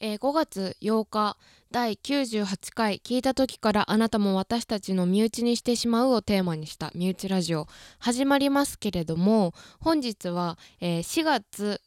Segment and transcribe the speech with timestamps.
[0.00, 1.36] えー5月8日
[1.70, 7.66] 第98回聞いた時からあなたも私たちの身内にしてしまうをテーマにした身内ラジオ
[7.98, 11.80] 始まりますけれども本日は、えー4月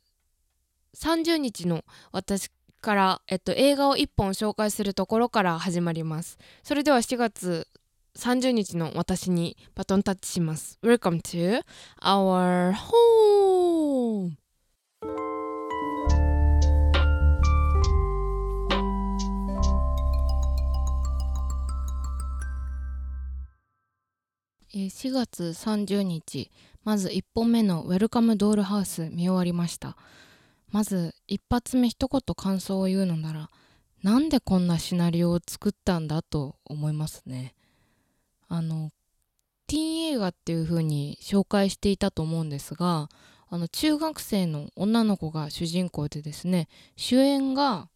[0.96, 6.38] 30日の私から、えっと、映画を1本紹介するところから始まります。
[6.62, 7.68] それでは4月
[8.16, 10.78] 30日の私にバトンタッチします。
[10.84, 11.64] Welcome to
[12.04, 14.34] our home!
[24.74, 26.52] 4月30日
[26.84, 29.96] まず1本目の「ウェルカムドールハウス」見終わりました。
[30.72, 33.52] まず一発目一言感想を言うのなら
[34.02, 37.54] なんでこんなシナリオを作ったんだと思いますね。
[38.48, 38.92] あの
[39.68, 43.10] ティーン映画っていう風に紹介していたと思うんですが
[43.50, 47.90] あの中学生の女の子が主人公でですね主演が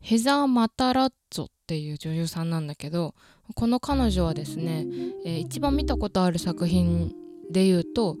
[0.00, 3.14] ヘザー・マタラッツォっていう女優さんなんだけど
[3.54, 4.86] この彼女はですね、
[5.24, 7.14] えー一番見たことある作品
[7.50, 8.16] で言うと、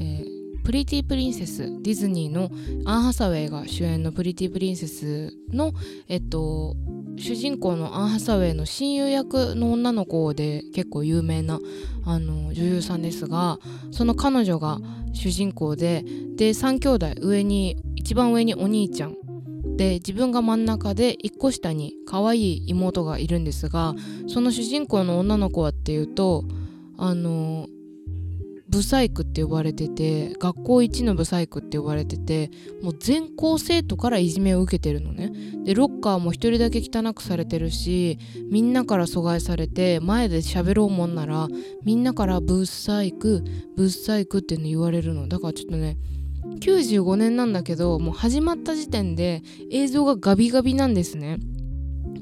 [0.00, 2.50] えープリティプリンセスディズニーの
[2.84, 5.72] アン・ハサウェイが主演のプリティプリンセスの、
[6.06, 6.76] えっと、
[7.16, 11.58] 主人公のアン・ハサウェイの親友役の女の子で結構有名な
[12.04, 13.58] あの女優さんですが
[13.90, 14.78] その彼女が
[15.12, 16.04] 主人公で
[16.36, 19.16] で3兄弟上に一番上にお兄ちゃん
[19.76, 23.94] で自分が真ん中で1個下に可愛い妹がいるんですが
[24.28, 26.44] その主人公の女の子はっていうと
[26.98, 27.66] あの
[28.70, 32.50] ブサイクって呼ばれてて学校一のブサイクって呼ばれてて
[32.82, 35.32] もう全校生徒からいじめを受けてるのね。
[35.64, 41.48] でロッカーも一人だけ汚くされてるしみんなから阻害されて前で喋ろうもんなら
[41.82, 43.42] みんなからブサイク
[43.76, 45.26] ブサイクっていうの言われるの。
[45.26, 45.98] だからちょっとね
[46.60, 51.38] 95年なんだけどもう始まった時点で映像がガビガビなんですね。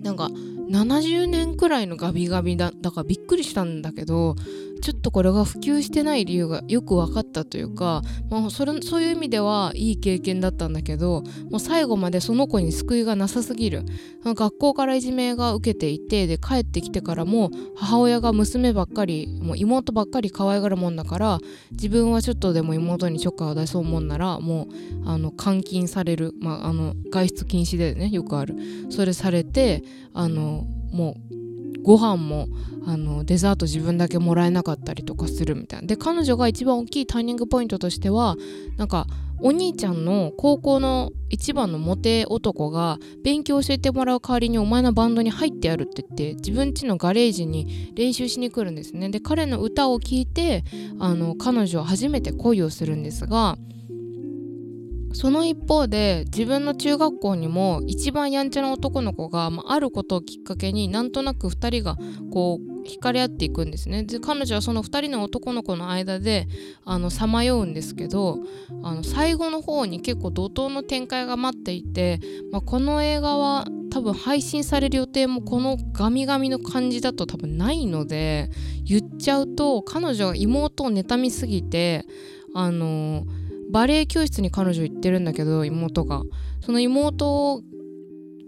[0.03, 0.31] なんか
[0.70, 4.36] 70年くらいのガビガビだだからびっくりしたんだけど
[4.81, 13.84] ちょっとこれが普及してない理由がよく分かったというか、まあ、それそういう意味ではいい経験だったんだけどもう最後までその子に救いがなさすぎる。
[14.25, 21.38] 学校からいじめが受けていてで帰ってきてからも母親が娘ばっかりもう妹ばっかり可愛がるもんだから
[21.71, 24.69] 自分はちょっとでも妹にちょっかいを出そうもんならも
[25.05, 28.56] うあの監禁される、まあ、あの外出禁止でねよくある。
[28.91, 31.38] それされてあのもう
[31.88, 32.49] ご飯も
[32.84, 35.87] あのデザート自分だけもらえなかったりとかするみたいな。
[35.87, 38.37] で彼女が一番大きいターニングポイントとしては
[38.76, 39.06] なんか
[39.41, 49.09] お兄ちゃんの高校の一番のモテ男が勉強教えてもらう代わりにお前のバンドに入ってやるって言って自分家のガレージに練習しに来るんですね。
[49.09, 50.65] で彼の歌を聴いて
[50.99, 53.56] あの彼女は初めて恋をするんですが
[55.12, 61.96] その一方で自分の中学校にも一番やんちゃな男の子が、まあ、あることをきっかけになんとなく2人が
[62.32, 64.02] こう惹かれ合っていくんですね。
[64.04, 66.48] で彼女はその2人の男の子の間で
[67.10, 68.38] さまようんですけど
[68.82, 72.20] あの最後の方に結構怒涛の展開が待っていて、
[72.50, 78.50] まあ、この映画は多分配信される予定もこのガミガミの感じだと多分ないので
[78.84, 82.06] 言っちゃうと彼女が妹を妬みすぎて
[82.54, 83.25] あの
[83.71, 86.23] バレエ教室に彼女行ってるんだけど妹が
[86.61, 87.62] その妹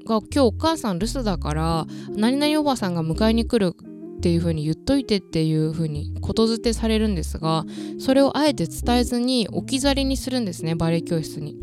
[0.07, 3.77] が今日お母さん留守だから何々おばさんが迎えに来る
[4.19, 7.65] っていう風に言っといてっていう風にことづてされるんですが
[7.99, 11.57] それをあえて伝えずに置き去りにするんですねバレエ教室に。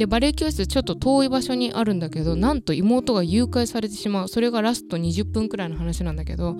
[0.00, 4.28] でバレエ教室ちょっと遠い場所にあるんだけどなんと妹が誘拐されてしまう。
[4.28, 6.56] それがラスト20分くらいの話なんだけど。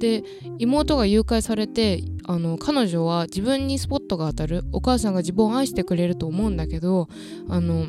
[0.00, 0.24] で
[0.58, 4.64] 妹が誘拐されてあの彼女は自分にスポットが当たる。
[4.72, 7.08] お母さんが自分を愛してくれると思うんだけど
[7.48, 7.86] あの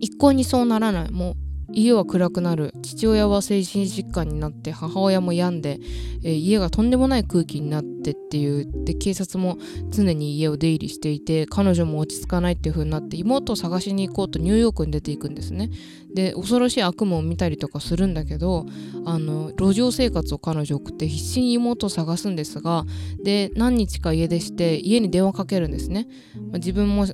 [0.00, 1.10] 一向にそうならない。
[1.10, 1.34] もう
[1.72, 2.72] 家は暗くなる。
[2.82, 5.78] 父親は精神疾患になって母親も病んで、
[6.24, 9.58] えー家がとんでもない空気になってっていうで警察も
[9.90, 15.70] 常に家を出入りしていて彼女も落ち着かないっていう風になって妹を探しに行こうとニューヨークに出ていくんですね。
[16.14, 18.64] で恐ろしい悪夢を見たりとかするんだけど
[19.04, 22.84] あの路上生活を彼女送って必死に妹を探すんですが
[23.22, 27.06] で何日か家出して家に電話かけるんですね、まあ自分も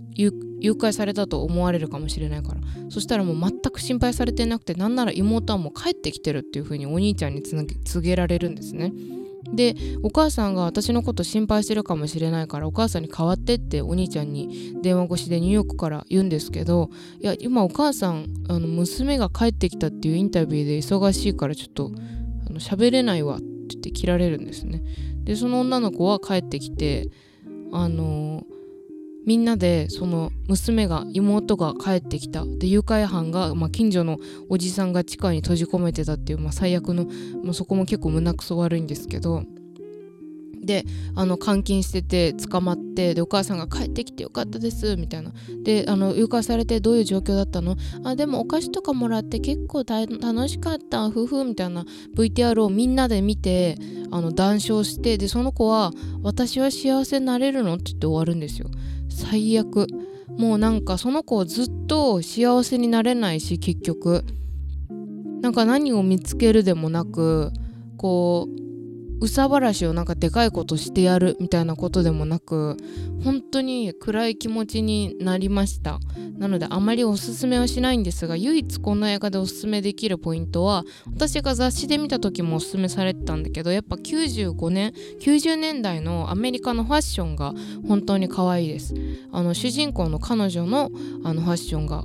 [0.64, 2.61] 誘拐されたと思われるかもしれないから。
[2.88, 8.93] そしたらもう全く心配されてなくてなんなら妹はもう帰ってきてるっていう風にお兄ちゃんにつげ告げられるんですね。
[9.52, 16.90] でお母さんが私のこと心配してるかもしれないからお母さんに代わってってお兄ちゃんに電話越しでニューヨークから言うんですけど
[17.20, 21.93] いや今お母さんあの娘が帰ってきたっていうインタビューで忙しいからちょっと
[22.46, 24.82] あの喋れないわって言って切られるんですね。
[25.25, 27.08] でその女の子は帰ってきて
[27.72, 28.44] あの
[29.26, 32.44] みんなでその娘が妹が帰ってきた。
[32.44, 34.19] で誘拐犯が、まあ、近所の
[34.49, 37.06] おじさんが地下に閉じ込めてたっていう、まあ、最悪の、
[37.43, 39.44] まあ、そこも結構胸くそ悪いんですけど。
[40.65, 45.31] であの監禁してて捕まってでお母さんが帰ってきてよかったですみたいな。
[45.62, 47.77] であの誘拐されてどういう状況だったの？
[48.03, 51.85] あでもお菓子とかもらって結構楽しかった夫婦みたいな。
[52.17, 53.77] VTR をみんなで見て
[54.11, 55.93] あの談笑してでその子は
[56.25, 58.70] 「私は幸せになれるの?」って言って終わるんですよ。
[59.09, 59.87] 最悪。
[60.39, 64.25] もうなんかその子ずっと幸せになれないし結局。
[65.43, 67.53] なんか何を見つけるでもなく
[67.99, 68.63] こう
[69.20, 72.76] 憂さ晴らしをなんかでかいことしてやるみたいなことでもなく
[73.22, 75.99] 本当に暗い気持ちになりました。
[76.38, 87.55] なのであまりおすすめはしないんですが唯一この映画でおすすめできるポイントは私が雑誌で見た時もおすすめされてたんだけどやっぱ95年90年代のアメリカのファッションが
[87.87, 88.94] 本当に可愛いです。
[89.32, 90.90] あの主人公の彼女の
[91.25, 92.05] あのファッションが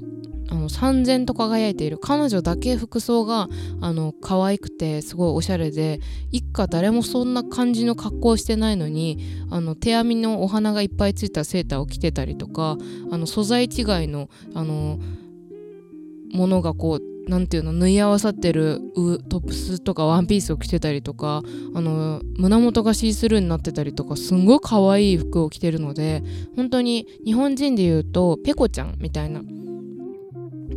[0.52, 3.48] あの三千と輝いている彼女だけ服装が
[3.82, 6.00] あの可愛くてすごいおしゃれで
[6.32, 9.20] 一家誰もそんな感じの格好してないのに
[9.52, 12.78] あの手編みのお花がいっぱいついたセーターを着てたりとか
[13.12, 15.00] あの素材違いのあの
[16.34, 18.82] ものがこう何ていうの縫い合わさってる
[19.30, 21.44] トップスとかワンピースを着てたりとか
[21.76, 26.24] あの胸元がシースルーになってたりとかすんごい可愛い服を着てるので
[26.56, 29.42] 本当に日本人で言うとペコちゃんみたいな。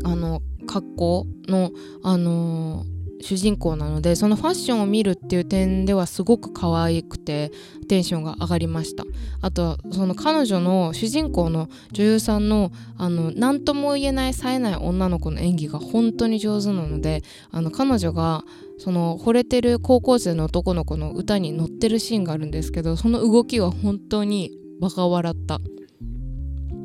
[0.04, 1.70] あの格好の、
[2.02, 7.52] あのー主人公なのでそのファッションを見るっていう点ではすごく可愛くて
[7.88, 9.04] テンションが上がりました。
[9.40, 18.44] あとその彼女の主人公の女優さんのあの何とも言えない冴えない女の子の演技が本当に上手なのであの彼女が
[18.78, 24.50] その惚れてる高校生の男の子の歌に乗ってるシーンがあるんですけどその動きは本当に
[24.80, 25.60] バカ笑った。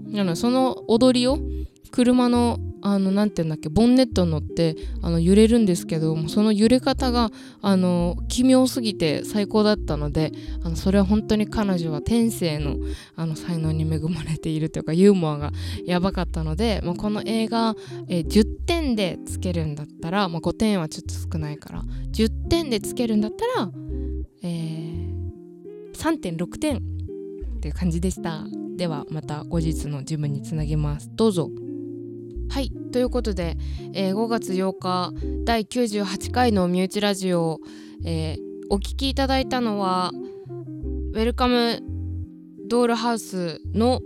[0.10, 1.38] なのでその踊りを
[1.92, 7.32] 車のあの何て言うんだっけボンネットに乗ってあの揺れるんですけどその揺れ方が
[7.62, 10.32] あの奇妙すぎて最高だったので
[10.64, 12.78] あのそれは本当に彼女は天性の
[13.16, 15.52] あの才能に恵まれているというかユーモアが
[15.86, 17.76] やばかったので、まあ、この映画、
[18.08, 23.72] え10点でつけるんだったら、まあ、5点はちょっと少ないから10点でつけるんだったら、
[24.44, 28.46] えー、3.6点っていう感じでした。
[28.78, 31.10] ではまた後日の自分につなげます。
[31.16, 31.50] どうぞ。
[32.50, 33.58] はいということで、
[33.94, 35.14] えー、5月8日
[35.44, 37.60] 第98回の身内ラジオ、
[38.06, 38.40] えー、
[38.70, 40.12] お聴きいただいたのは
[41.14, 41.82] ウェルカム
[42.68, 44.02] ドールハウスの、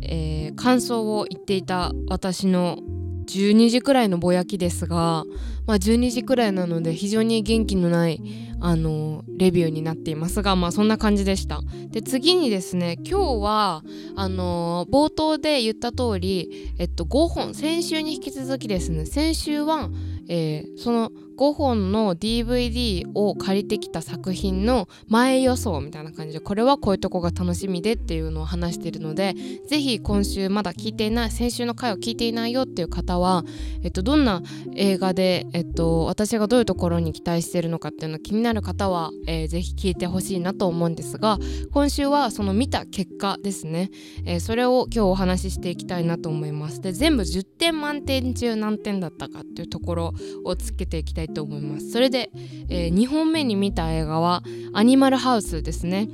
[0.00, 2.78] えー、感想を言っていた私の
[3.26, 5.24] 12時くらいのぼやきですが、
[5.66, 8.20] まあ、12時くらいなので非常に元気のない
[8.60, 11.60] あのレビューになっていますがまあそんな感じでした。
[11.90, 13.82] で次にですね今日は
[14.14, 19.90] あの冒頭で言った通りえっと5本先週に引き続きですね先週は、
[20.28, 29.34] えー、その5本の DVD を借りてきた作品の前予想みたいな感じでこれはこういうとこが楽しみでっていうのを話しているので
[29.68, 33.44] ぜひ今週まだ聞いていない先週の回を聞いていないよっていう方は、
[33.82, 34.42] えっと、どんな
[34.74, 41.38] 映画で、えっと、私がどういうところに期待してるのかっていうの気になる方は、えー、ぜひ聞いてほしいなと思うんですが
[41.72, 43.90] 今週はその見た結果ですね、
[44.24, 46.80] えー、それを今日お話ししていきたいなと思います。
[46.80, 50.14] で全部10点満点中何点だったかっていうところ
[50.44, 51.90] をつけていきたいたいと思います。
[51.90, 52.30] それで、
[52.68, 56.08] えー、2本目に見た映画はアニマルハウスですね。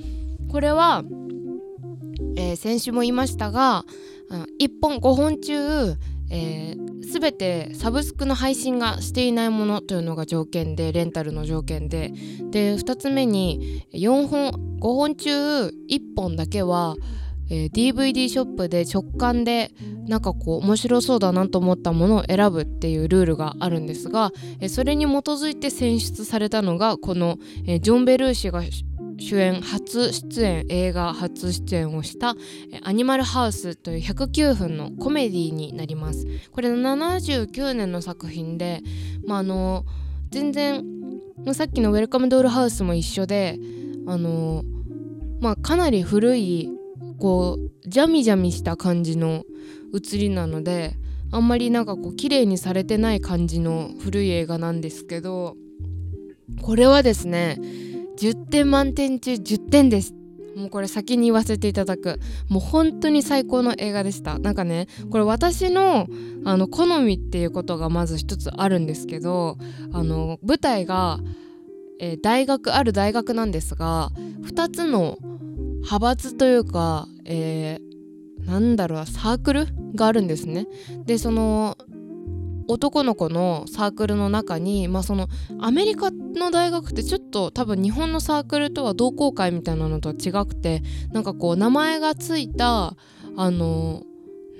[0.51, 1.05] これは、
[2.37, 3.85] えー、先週も言いましたが
[4.61, 5.97] 1本5本中、
[6.31, 12.13] えー、全てサブスクの配信がしていないものというのが条件でレンタルの条件で。
[12.51, 14.51] で2つ目に4本
[14.81, 15.31] 5本中
[15.67, 15.73] 1
[16.17, 16.97] 本だけは
[17.51, 19.71] えー、DVD ショップで直感で
[20.07, 28.63] なんかこう面白そうだなと思ったものを選ぶっていうルールがあるんですが、えー、それに基づいて選出されたのがこの、えー、ジョン・ベルーシが
[29.21, 32.37] 主演初出演映画初出演をした
[32.83, 36.27] 「アニマルハウス」という109分のコメディになります。
[36.53, 38.81] これ79年の作品で、
[39.27, 39.85] まあ、あの
[40.31, 40.85] 全然
[41.53, 43.59] さっきの「ウェルカム・ドールハウス」も一緒で
[44.07, 44.63] あの、
[45.41, 46.71] まあ、かなり古い
[47.19, 49.45] こうジャミジャミした感じの
[49.93, 50.97] 写りなので
[51.31, 55.57] あんまりなんかこう綺麗にされてない感じの古い映画なんですけど
[56.63, 57.59] これはですね
[58.19, 60.15] 10点満点中10点です。
[60.57, 62.19] もうこれ先に言わせていただく。
[62.49, 64.41] もう本当に最高の映画でした。
[64.41, 66.09] なんかねこれ私の
[66.45, 69.57] あの好みっていうことがまず一つあるんですけど
[69.93, 71.21] あの舞台が、
[72.01, 74.11] えー、大学ある大学なんですが
[74.43, 75.19] 2つの
[75.77, 80.67] 派閥というか、えー、なんだろうサークルがあるんですね。
[81.07, 81.77] でその
[82.71, 85.29] 男の子のサークルの中に、まあ、その
[85.59, 92.95] アメリカの大学ってちょっと多分日本のサークルとは同好会みたいなのとは違くてなんかこう名前がついた
[93.37, 94.03] あの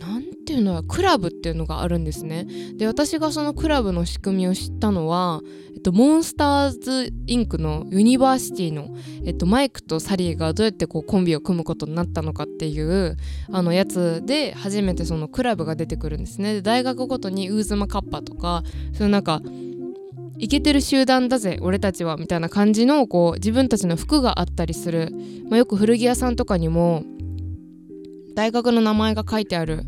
[0.01, 2.47] 何ていうのはクラブっていうのがあるんですね。
[2.77, 5.41] で私がそのクラブの仕組みを知ったのは、
[5.75, 8.89] えっと、モンスターズインクのユニバーシティの、
[9.25, 13.17] えっと、マイクとサリーがどうやってこうコンビを組むことになったのかっていう
[13.51, 16.55] あのやつで初めてそのクラブが出てくるんですね。
[16.55, 18.63] で大学ごとにウーズマカッパとか
[18.93, 19.43] そのなんか
[20.41, 25.13] イケてる集団だぜ俺たちはみたいな感じのこう自分たちの服があったりする、
[25.51, 27.03] まあ、よく古着屋さんとかにも
[28.39, 29.83] 大学の名前が書いてある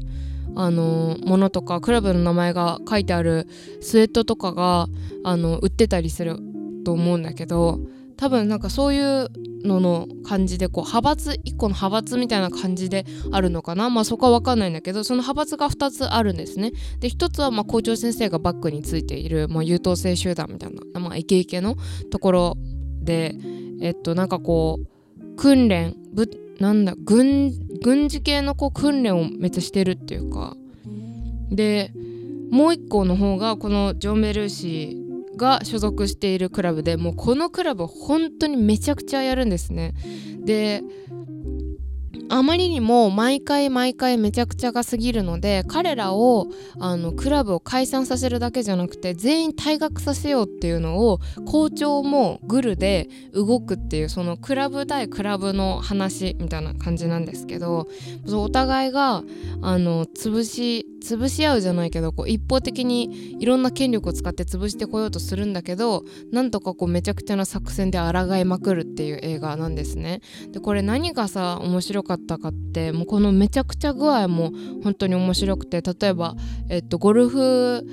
[0.57, 3.47] あのものとかクラブの名前が書いてある
[3.81, 4.89] スウェットとかが
[5.23, 6.37] あの売ってたりする
[6.85, 7.79] と思うんだけど
[8.17, 9.29] 多分なんかそういう
[9.63, 13.89] のの感じでこう派閥1個の派閥みたいな感じであるのかな。
[13.89, 16.73] まあそこは分かんないんだけどその派閥が2つあるんですね。
[16.99, 21.77] で1つはま校長先生がバックについている、まあ、優等生集団みたいな、まあ、イケイケの
[22.11, 22.57] ところ
[23.01, 23.37] で
[23.81, 26.29] えっとなんかこう訓練ぶ
[26.61, 27.51] なんだ軍
[28.09, 30.57] 事系のこう訓練をめっちゃしてるっていうか。
[31.51, 31.93] で
[32.51, 39.95] もう一個の方がこのジョン・ベルーシーが所属しているクラブでもうこのクラブ本当にめちゃくちゃやるんですね。
[40.45, 40.83] で
[42.29, 46.47] あまりにも毎回毎回めちゃくちゃが過ぎるので彼らを
[46.79, 57.89] あのクラブを解散させるだけじゃなくて全員退学させようっていうのを校長もグルで動くっていうそのクラブ対クラブの話みたいな感じなんですけど
[58.29, 59.23] お互いが
[59.63, 70.21] あの潰し潰し合うじゃないけどこう一方的にいろんな権力を使って潰してこようとするんだけどなんとかこうめちゃくちゃな作戦で抗いまくるっていう映画なんですね。
[70.53, 74.53] でこれ何がさ面白かったかってもうこのめちゃくちゃ具合も
[74.83, 76.35] 本当に面白くて例えば、
[76.69, 77.87] えっと、ゴルフ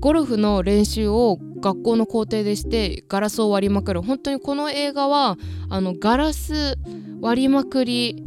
[0.00, 4.02] ゴルフの練習を学校の校庭でしてガラスを割りまくる。
[4.02, 5.36] 本当にこの映画は
[5.68, 6.76] あのガラス
[7.20, 8.22] 割りまくり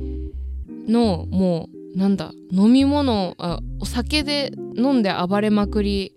[0.87, 6.13] のもうなんだ飲み物あお酒で飲んで暴れまくり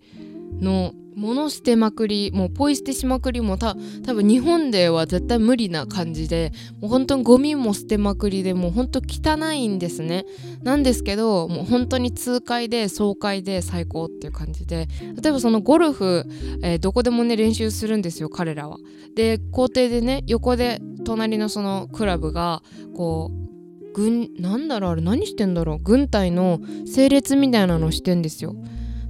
[0.61, 10.25] の物捨てまくりもうポイ捨てしまくりもた多分日本では絶対無理な感じでもう本当にゴミも捨てまくりでもう本当汚いんですね。
[10.62, 14.89] なんですけどもう本当に痛快で爽快で最高っていう感じで。
[15.21, 16.25] 例えばそのゴルフ、
[16.62, 18.79] えー、どこでもね練習するんですよ彼らは。
[19.15, 22.62] で校庭でね横で隣のそのクラブが
[22.95, 28.55] こう軍なんだろうあれ何してんだろう軍隊の整列みたいなのをしてんですよ。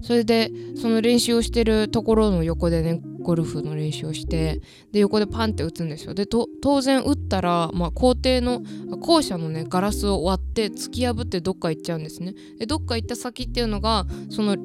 [0.02, 4.60] それでその練習をしてるところの横でねゴルフの練習をして
[4.92, 6.14] で横でパンって打つんですよ。
[6.14, 8.62] で当然打ったら、まあ、校庭の
[9.00, 12.34] 校舎のねガラスを割って突き破ってどっか行っちゃうんですね。
[12.58, 14.56] でどっか行った先っていうのがその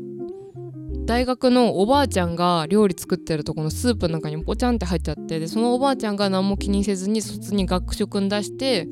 [1.06, 8.88] 大学のおばあちゃんが料理作ってるとこのスープの中にポチャンって入っちゃってでそのおばあちゃんが何も気にせずに卒に学食に出して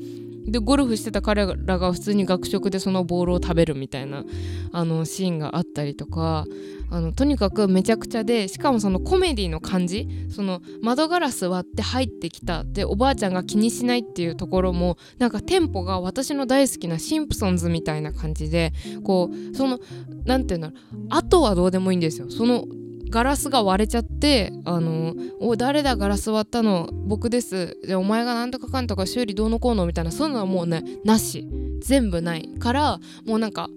[0.46, 4.24] でゴルフしてた彼らが普通に学食でそのボールを食べるみたいな
[4.72, 6.44] あのシーンがあったりとか
[6.90, 18.72] あのとにかくめちゃくちゃでしかもそのコメディの感じその窓ガラス割って入ってきたでおばあちゃんが気にしないっていうところもなんかテンポが私の大好きなシンプソンズみたいな感じで
[19.02, 19.80] こうその
[20.24, 22.30] 何て言うんだろうあとはどうでもいいんですよ。
[22.30, 22.64] その
[23.10, 26.88] ガラスが割れちゃって「あのお誰だガラス割ったの？
[27.06, 30.10] 僕です」で「お前が何とかかんとか修理どうのこうの」みたいな。
[30.10, 31.46] そういうのはもうねなし。
[31.80, 32.48] 全部ない。
[32.58, 33.68] からもうなんか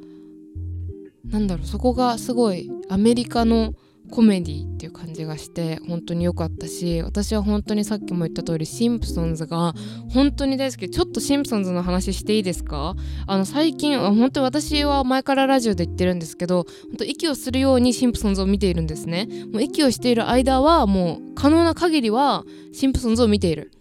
[1.30, 3.74] なんだろうそこがすごいアメリカの
[4.10, 9.74] コメディっていう感じがして本当に良かったし私は本当にさっきも言った通りシンプソンズが
[10.10, 10.90] 本当に大好き。
[10.90, 12.96] ちょっとシンプソンズの話していいですか？
[13.28, 19.28] あの最近本当に私は前からラジオで言ってるんですけど本当息をするようにシンプソンズを見ているんですね。
[19.52, 23.72] もう息をしている間はもう可能な限りはシンプソンズを見ている。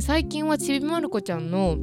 [0.00, 1.76] 最近はちびまる子ちゃんの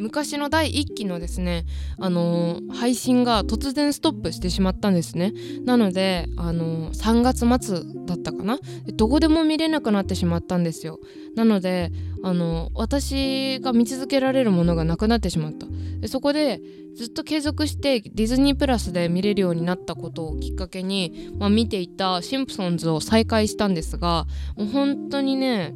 [0.00, 1.66] 昔の第1期のですね、
[1.98, 5.32] あのー、配信が突然ストップしてしまったんですね。
[5.64, 8.58] なので、あのー、3月末だったかな。
[8.94, 10.98] どこでも見れなくなってしまったんですよ。
[11.36, 11.92] なので、
[12.22, 15.66] あのー、私が見続けられるものがなくなってしまった。
[16.00, 16.60] でそこで
[16.96, 24.26] ずっと継続してディズニープラスで見れるようになったことをきっかけに、まあ、見ていたシンプソンズを再開したんですが
[24.56, 25.74] もう本当にね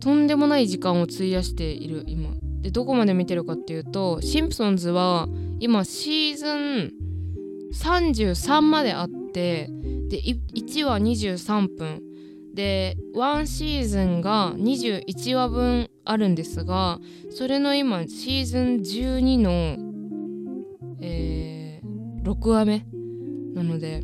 [0.00, 2.30] とんでもない時間を費やしている今。
[2.60, 5.28] でどこまで見てるかっていうとシンプソンズは
[5.60, 6.92] 今シーズン
[7.72, 9.68] 33まであって
[10.08, 12.02] で1話23分
[12.54, 16.98] で1シーズンが21話分あるんですが
[17.30, 19.50] それの今シーズン12の、
[21.00, 22.84] えー、6話目
[23.54, 24.02] なので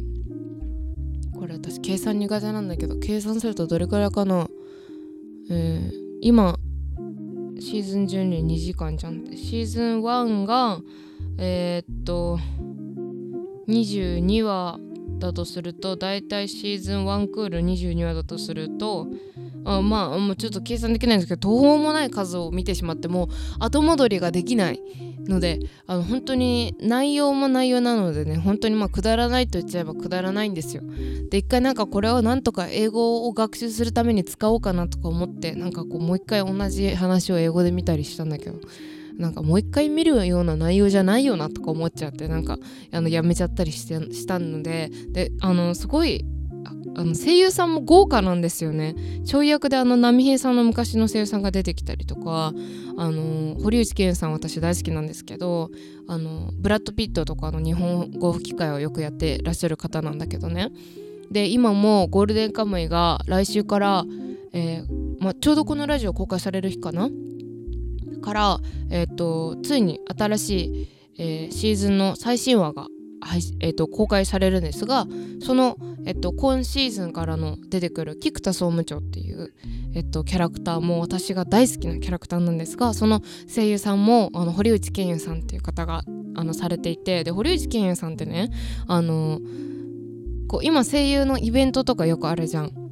[1.34, 4.48] これ私計算苦手なんだけど計算するとどれくらいかな。
[5.50, 6.58] えー、今
[7.66, 10.80] シーズン12 2時間じゃんってシーズン1が
[11.36, 12.38] えー、っと
[13.66, 14.78] 22話
[15.18, 19.08] だとするとだいたいシーズン1クール22話だとすると
[19.64, 24.80] あまあもうちょっと計算できないんですけど途方もない数を見てしまっても後戻りができない。
[25.28, 30.82] のであの本当に内容も内容なのでね本当にまあくだらないと言っちゃえばくだらないんですよ。
[31.30, 38.58] で一回なんかこれをなんとか英語を学習するために使おうかなとか思ってなんかこうもう一回同じ話を英語で見たりしたんだけど
[39.18, 42.58] なんかもう一回見るような内容じゃないよなとか思っちゃってなんか
[42.92, 46.24] あのやめちゃったりしてしたのでであのすごい
[46.96, 48.94] あの声優さんも豪華なんですよね。
[49.24, 52.52] ちょい役であの波平さんの昔の声優さんが出てきたりとか
[52.96, 55.70] あの堀内健さん私大好きなんですけど
[56.08, 60.70] あのブラッド・ピットとかの日本語吹き替えをよくやってらっしゃる方なんだけどね。
[61.30, 64.04] で今もゴールデンカムイが来週から、
[64.52, 67.08] えーまちょうどこのラジオ公開される日かな？
[68.22, 72.86] から、えーと、ついに新しい、えー、シーズンの最新話が、
[73.20, 75.06] はいえーと、公開されるんですが
[75.40, 79.52] その、えーと、今シーズンからの出てくる菊田総務長っていう、
[79.94, 86.02] えー、とキャラクターも私が大好きなキャラクターなんですがその声優さんもあの堀内健優さんっていう方が
[86.34, 88.50] あのされていてで堀内健優さんってね
[88.86, 89.40] あの
[90.48, 92.85] こう今声優のイベントとかよくあるじゃん。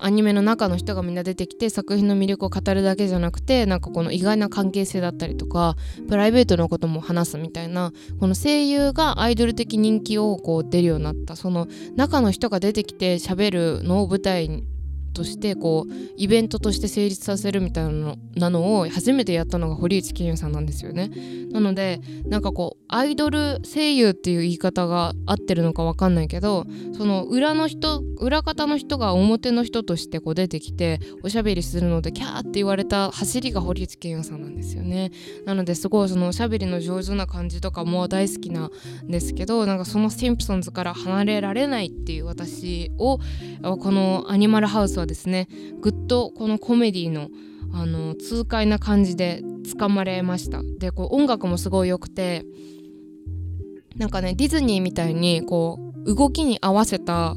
[0.00, 5.76] アニメの中の人がみんな出てきて作品の魅力を語るだけじゃなくてなんかこの意外な関係性だったりとか
[6.08, 11.36] プライベートのことも話すみたいなこの声優がアイドル的人気をこう出るようになった。
[11.36, 11.66] その
[11.96, 14.62] 中の人が出てきて喋るのを舞台
[15.20, 21.10] としてこうイベントとして成立させるみたいなのなのを初めてやったのが堀内健さんなんですよね。
[21.52, 26.64] なのでなんかこうアイドル声優っていう言い方が合ってるのか分かんないけど
[26.96, 35.10] その裏の人裏方の人が表の人としてこう出てきておしゃべりするのでキャーって言われた走りが堀内健さんなんですよね。
[35.44, 38.70] なのですごいそのおしゃべりの上手な感じとかも大好きな
[39.04, 43.18] んですけどなんかそのシンプソンズから離れられないっていう私を
[43.62, 45.48] このアニマルハウスはですね。
[45.82, 47.28] ぐっとこのコメディの
[47.72, 50.62] あの痛快な感じでつかまれました。
[50.78, 52.44] でこう音楽もすごい良くて
[53.96, 57.34] なんかねディズニーみたいにこう動きに合わせた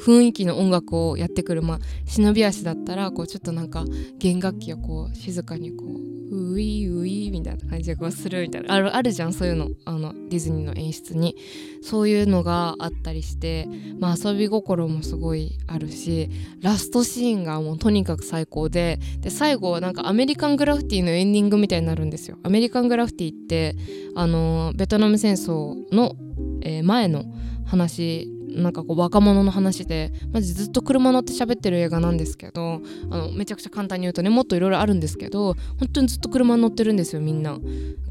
[0.00, 3.84] 雰囲気の音楽をやってくるまあ忍び足だったらこうちょっとなんか
[4.18, 9.68] 弦楽器をこう静かにこうウィーウィーみたいな感じでこうするみたいなあるあるじゃんそういうの。
[9.84, 11.36] あのディズニーの演出に。
[11.82, 13.66] そういうのがあったりして
[13.98, 16.28] まあ遊び心もすごいあるし
[16.60, 22.38] ラストシーンがもうとにかく最高でで最後なんかアメリカングラフティのエンディングみたいになるんですよ。
[22.42, 23.76] アメリカングラフティって
[24.14, 26.14] あのベトナム戦争の、
[26.62, 27.24] えー、前の
[27.64, 37.58] 話なんかこう若者の話でマジずっと車乗って喋ってる映画なんですけどあのめちゃくちゃ簡単に言うとねもっといろいろあるんですけど本当にずっと車乗ってるんですよみんな。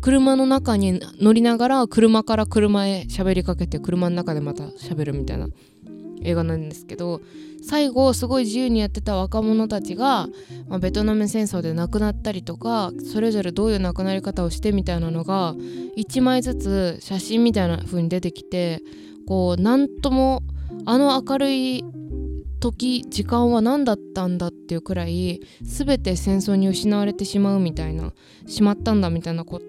[0.02, 5.48] 車の中に乗りながら車から車へ喋りかけて車の中でまた喋るみたいな
[6.24, 7.22] 映画なんですけど
[7.62, 10.28] 最後すごい自由にやってた若者たちが、
[10.68, 15.54] まあ、ベトナム戦争で亡くなったりとかそれぞれどういう亡くなり方をしてみたいなのが
[15.98, 18.82] 1枚ずつ写真みたいな風に出てきて
[19.28, 20.42] こう何とも
[20.86, 21.84] あの明るい
[22.60, 28.14] 時時間は何だったんだっていうくらい全て戦争に失われてしまうみたいな
[28.48, 29.62] しまったんだみたいなこ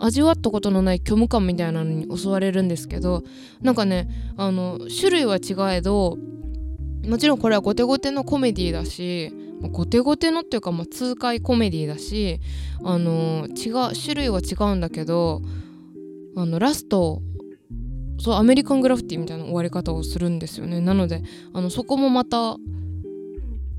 [0.00, 3.22] 味わったことのない虚無感みたいなのに襲われるんですけど
[3.60, 6.18] なんかねあの種類は違えど
[7.06, 9.32] もちろんこれはゴテゴテのコメディだし
[9.72, 12.40] ゴテゴテのっていうか、まあ、痛快コメディだし
[12.82, 15.42] あの違う種類は違うんだけど
[16.36, 17.20] あのラスト
[18.20, 20.80] そうアメリカングラフィティみたいな終わり方をするんですよね。
[20.80, 22.56] なのであのそこもまた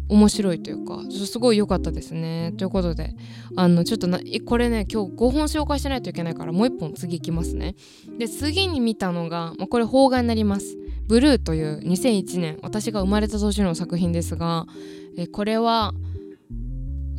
[0.09, 2.53] 面白いというかすごい良かったですね。
[2.57, 3.15] ということで
[3.55, 7.75] あのちょっとなこれね今日5本紹介しないといけないからもう1本次いきますね。
[8.17, 10.77] で次に見たのが、まあ、これ邦画になります。
[11.07, 14.65] ブルーという2001年私が生まれた年の作品ですが
[15.17, 15.93] えこれは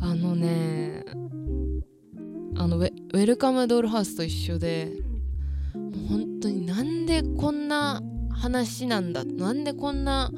[0.01, 1.03] あのね
[2.55, 4.91] あのウェルカムドールハウスと一緒で
[5.73, 10.31] 本当になんでこんな話なんだなんでこんな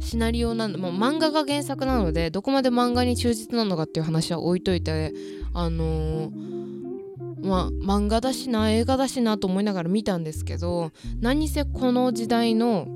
[0.00, 5.12] シナリオなんだ、まあ、漫画が原作なのでどこまで漫画に忠実なのかっていう話は置いといて
[5.52, 12.86] あのー、まあ漫画だしな映画だしなと思いながら見たんですけど何せこの時代の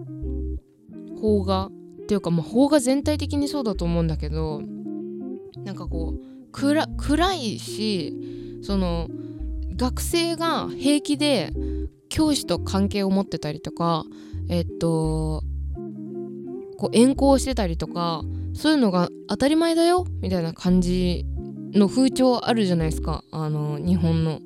[1.21, 1.71] 邦画っ
[2.07, 4.63] ていうか、まあ、邦画全体的にそうだと思うんだけど
[5.65, 6.21] なんかこう
[6.53, 9.09] 暗暗いしその
[9.77, 11.51] 学生が平気で
[12.11, 14.05] 教師と関係を持ってたりとか
[14.51, 15.43] えっと
[16.77, 21.25] こう遠行してたりとかそういうのが当たり前だよみたいな感じ
[21.73, 23.23] の風潮あるじゃないですか。
[23.31, 24.41] あの日本の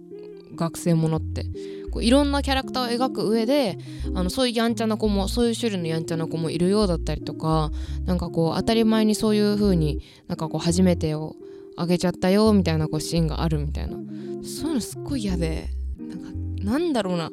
[0.54, 1.44] 学生ものって。
[1.90, 3.78] こういろんなキャラクターを描く上で
[4.16, 7.70] あのそういうやんちゃな子もそういう種類のやんちゃな子もいるようだったりとか
[8.04, 11.36] なんかこう当たり前にそういう風になんかこう初めてを
[11.76, 13.96] あげちゃったよみたいなこうシーンがあるみたいな。
[14.42, 15.68] そういうのすっごい嫌で
[16.00, 16.30] なんか
[16.64, 17.30] なんだろうな。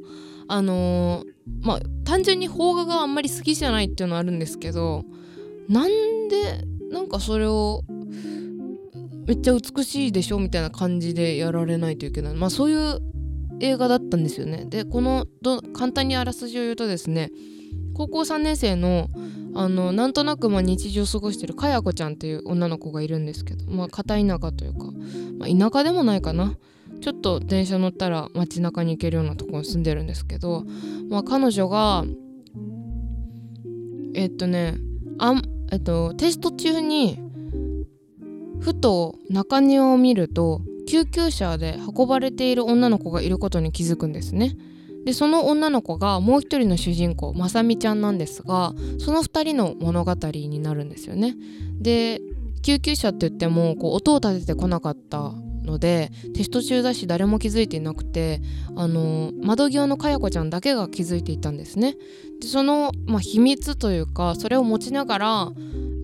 [0.47, 5.05] あのー、まあ単純に邦画があんまり好きじゃないっていうのはあるんですけど
[5.69, 7.83] なんでなんかそれを
[9.25, 12.33] めっちゃ美しいでしょみたいな感じでやられないといけない。
[12.33, 12.99] まあそういう
[13.61, 14.65] 映画だったんですよね。
[14.65, 17.31] でこのど簡単にあらすじを言うとですね
[17.93, 19.07] 高校3年生の
[19.53, 24.85] あのなんとなくまあ日常を過ごしてるかやこちゃんっていう女の子がいるんですけどまあ片田舎というか、
[25.37, 26.57] まあ、田舎でもないかな。
[27.01, 30.63] ちょっと電車乗ったら街中に行けるようなとこに住んでるんですけど、
[31.09, 32.05] まあ、彼女が
[34.13, 34.77] えっとね
[35.17, 37.19] あん、えっと、テスト中に
[38.59, 44.55] ふと中庭を見ると救急車で運ばれている女の子がいることに気づくんですね。
[45.05, 51.35] でその女の子がもう一人の主人公まさみちゃんなんですがその2人の物語になるんですよね。
[51.79, 52.21] で
[52.61, 55.33] 救急車って言ってもこう音を立ててこなかった
[55.71, 58.41] のでテスト中だし誰も気づいていなくて
[58.75, 61.95] あの窓際のかやこちゃんだけが気づいていたんですね。
[62.41, 65.51] でその、まあ、秘密というかそれを持ちながら、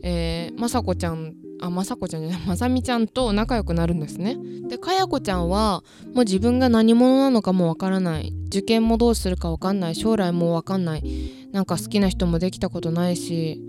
[0.03, 4.37] えー、雅子ちゃんあまさこちゃんじゃないまさみちゃんと仲良くなるんですね。
[4.69, 8.33] でかやこちゃんはもう自分が何者なのかもわからない。
[8.47, 9.95] 受験もどうするかわかんない。
[9.95, 11.03] 将来もわかんない。
[11.51, 13.61] なんか好きな人もできたことないし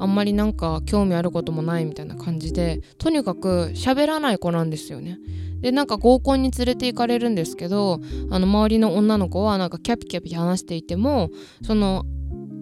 [0.00, 5.18] あんまりなんか興味あることもないみたいな感じでとにかく喋らない子なんですよね。
[5.60, 11.30] でなんか合コンに連れて行かれるんですけどあの周りの女の子はなんかキャピキャピ話していても
[11.62, 12.04] その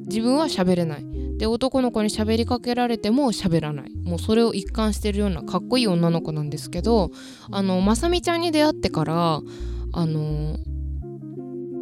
[0.08, 1.06] 自分は喋れない。
[1.38, 3.94] で男の子に喋りかけられても喋らない。
[4.02, 7.12] もうそれを一貫してるようなかっこいい女の子なんですけど
[7.52, 9.40] あのまさみちゃんに出会ってから
[9.92, 10.56] あの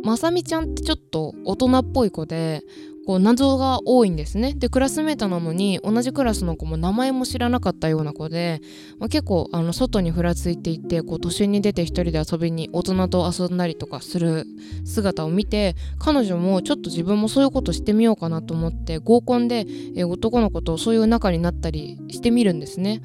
[0.05, 2.63] まさみちゃんってちょっと大人っぽい子で
[3.07, 8.61] こう謎が多いんですねでクラスメートなのに同じクラスの子も名前も知らなかったような子で、
[8.99, 14.45] まあ、結構あの外にふらついていてこう都心に出て一人で遊びに大人と遊んだりとかする
[14.85, 19.67] 姿を見て彼女もちょっと自分もそういうことしてみようかなと思って合コンで、
[19.97, 23.03] え男の子とそういう仲になったりしてみるんですね。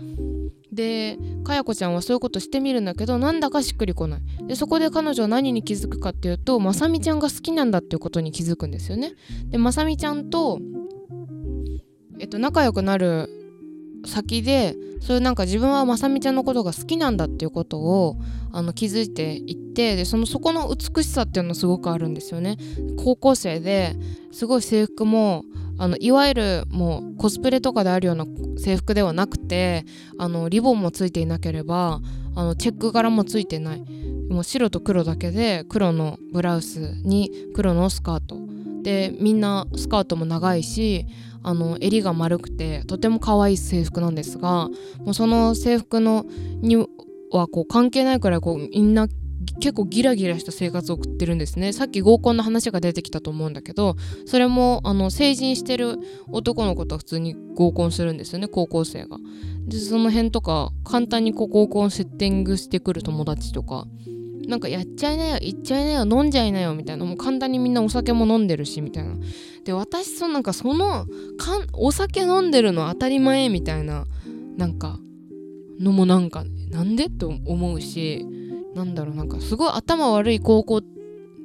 [0.71, 4.21] でかやこちゃんはそういうことしてみるんだけどなんだかしっくりこない。
[4.47, 9.13] でそこで彼女は何に気づくかっていうとまさみちゃんが好きなんだっていうことに気づくんですよね。
[9.47, 10.59] でまさみちゃんと
[12.19, 13.40] えっと仲良くなる
[14.05, 18.17] 先でそういうなんか自分はまさみちゃんのことが好きなんだっていうことを
[18.51, 22.57] あの気づいていってでそのそこの美しさっていうのすごくあるんですよね。
[22.97, 23.95] 高校生で
[24.31, 25.43] すごい制服も
[25.77, 28.25] あのいわゆるもうコスプレとかであるような
[28.57, 29.85] 制服ではなくて
[30.19, 32.01] あのリボンもついていなければ
[32.35, 33.83] あのチェック柄もついてない。
[34.29, 38.39] もう白と黒だけで黒のブラウスに黒のスカート。
[38.83, 41.05] でみんなスカートも長いし
[41.43, 46.25] あの襟が丸くてとても可愛い制服なんですがもうその制服の
[46.61, 49.07] にはこう関係ないくらいこうみんな
[49.59, 51.73] 結構ギラギラした生活を送ってるんですね。
[51.73, 55.97] さっき合コンの話が出てきたと思うんだけどそれもあの成人してる
[56.31, 59.17] 男の子と普通に合コンするんですよね高校生が。
[59.67, 63.87] でその辺とか簡単にこう合コンセッティングしてくる友達とか
[64.51, 67.05] なんかやっちゃいなよ行っちゃいなよ飲んじゃいなよみたいな。
[67.05, 69.15] もう簡単にみんなお酒も飲んでるしみたいな。
[69.63, 74.05] で私そのなんかそのかんお酒飲んでるの当たり前みたいな
[74.57, 74.99] なんか
[75.79, 78.25] のもなんかなんでと思うし
[78.75, 80.81] なんだろうなんかすごい頭悪い高校っ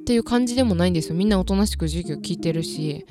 [0.05, 1.15] ていう感じでもないんですよ。
[1.15, 3.05] みんなおとなしく授業聞いてるし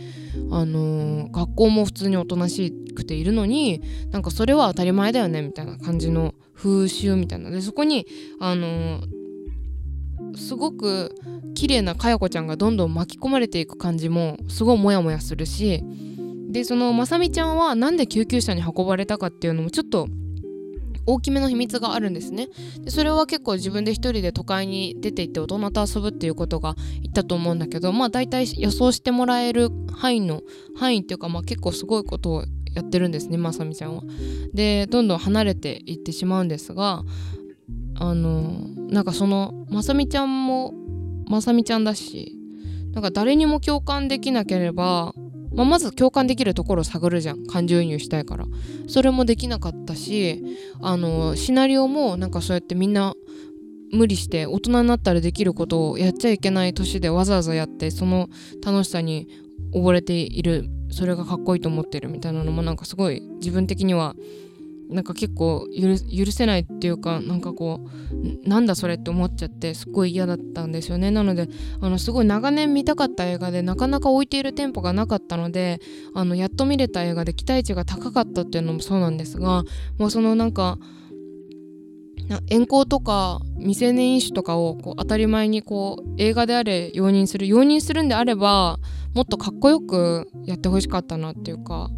[0.51, 7.51] あのー、学校も普通におとなしくているのになんかそれは当たり前だよねみたいな感じの風習みたいな。
[7.51, 8.07] でそこに
[8.41, 9.16] あのー、
[10.37, 11.15] すごく
[11.55, 15.83] 綺麗なかやこちゃんがどんどん巻き込まれていく感じもすごいモヤモヤするし
[16.49, 20.09] でそのまさみちゃんはなんで救急車に運ばれたかっていうのもちょっと
[21.07, 22.49] 大きめの秘密があるんですね
[22.81, 30.43] でそれは結構自分で一人で都会に出て行って大人と遊ぶっていうことが言ったと思うんだけどまあ大体予想してもらえる範囲の
[30.77, 32.45] 範囲っていうかまあ結構すごいことを
[32.75, 34.03] やってるんですねまさみちゃんは。
[34.53, 37.05] でどんどん離れていってしまうんですが
[37.99, 40.75] あのなんかそのまさみちゃんも
[41.29, 42.37] まさみちゃんだし
[42.93, 45.13] なんか誰にも共感できなければ
[45.57, 48.45] まあ、まず共感できるところを探るじゃん感情移入したいから。
[48.89, 50.45] それもできなかったし
[50.81, 53.15] あのシナリオもなんかそうやってみんな
[53.91, 58.29] 無理して大人になったらできることをやっちゃいけない年でわざわざやってその
[58.65, 59.29] 楽しさに
[59.73, 60.69] 溺れている。
[60.89, 64.15] それがかっこいいと思ってるみたいなのもなんかすごい自分的には
[64.89, 67.89] なんか結構許せないっていうかなんかこ
[68.45, 71.11] うなんだそれって思っちゃってすっごい嫌だったんですよね。
[71.11, 71.49] なので
[71.81, 75.81] あのすごい長年見たかった映画でなかなか置いている店舗がなかったので
[76.15, 79.65] あのやっと見れた映画で期待値が高かったっていうのもそうなんですが
[79.99, 80.79] もうそのなんか
[82.49, 88.79] 遠行とか未成年飲酒とかをこう当たり前にこう映画であれ容認する容認するんであれば
[89.15, 91.91] もっとかっこよくやってほしかったなっていうか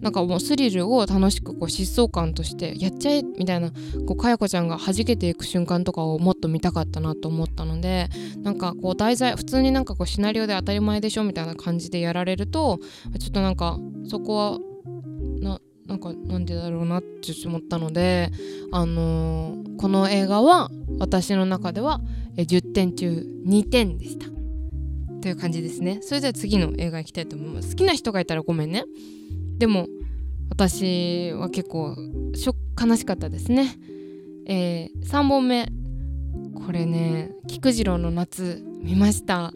[0.00, 3.70] なんかもうスリルを楽しくこう疾走感としてやっちゃえみたいな
[4.06, 8.08] こうかやこちゃんが弾けていく瞬間とかをもっと見たかったなと思ったので
[8.42, 12.78] なんかこう題材普通になんかこうシナリオで当たり前でしょみたいな感じでやられると
[13.18, 13.78] ちょっとなんか
[14.08, 14.58] そこは
[15.40, 18.30] ななんかなんでだろうなって思ったので
[18.72, 22.00] あのー、この映画は私の中では
[22.36, 24.26] 10点中2点でした。
[25.22, 25.98] という感じですね。
[26.02, 27.70] それでは次の映画行きたいと思います。
[27.70, 28.84] 好きな人がいたらごめんね。
[29.58, 29.88] でも
[30.50, 31.96] 私は結構
[32.34, 33.76] ショ悲しかったですね、
[34.46, 35.68] えー、3本目。
[36.66, 39.52] これね菊次郎の夏見ました。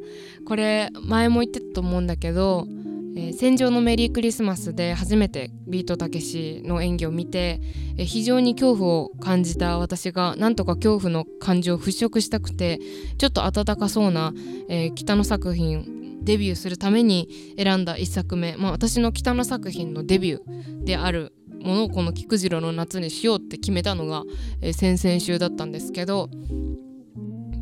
[0.47, 2.67] これ前も言ってたと思うんだけど
[3.17, 7.61] 「えー、戦場のメリークリスマス」で初めてビートたけしの演技を見て、
[7.97, 12.81] えー、非常に恐怖を感じた私がなんとか恐怖の感情を払拭したくて
[13.19, 14.33] ちょっと温かそうな、
[14.69, 16.00] えー、北の作品
[16.31, 24.23] デビューするために選んだ1作目、まあ、私の北野作品のデビューであるものをこの菊次郎の夏にしようって決めたのが、
[24.63, 26.31] えー、先々週だったんですけど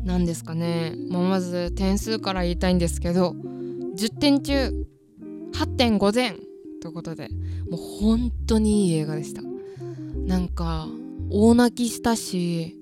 [0.03, 3.31] 何ですかね、まあ、まず点数から言いたいんですけど
[3.97, 4.85] 10点中
[5.53, 6.35] 8.5点
[6.79, 7.29] ということで
[7.71, 9.41] もう本当にいい映画でした。
[10.27, 10.87] なんか
[11.31, 12.77] 大泣きしたし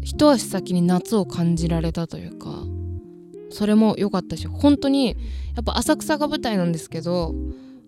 [0.00, 2.64] 一足先に夏を感じられたというか
[3.50, 5.14] それも良かったし本当にや
[5.60, 7.34] っぱ浅草が舞台なんですけど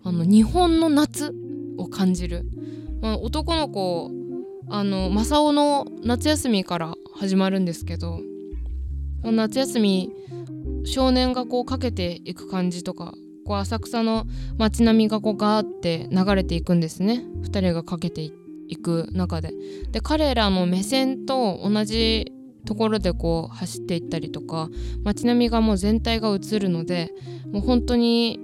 [0.03, 1.33] あの日本の夏
[1.77, 2.45] を感じる、
[3.01, 4.11] まあ、男の子
[4.69, 8.19] あの正雄の夏休みから始まるんですけど
[9.23, 10.11] 夏休み
[10.85, 13.13] 少年がこうかけていく感じとか
[13.45, 14.25] こう浅草の
[14.57, 19.51] 街並みがこうガーって流れていくんですね2人がかけていく中で。
[19.91, 22.31] で彼らの目線と同じ
[22.65, 24.69] ところでこう走っていったりとか
[25.03, 27.11] 街並みがもう全体が映るので
[27.51, 28.39] もう本当に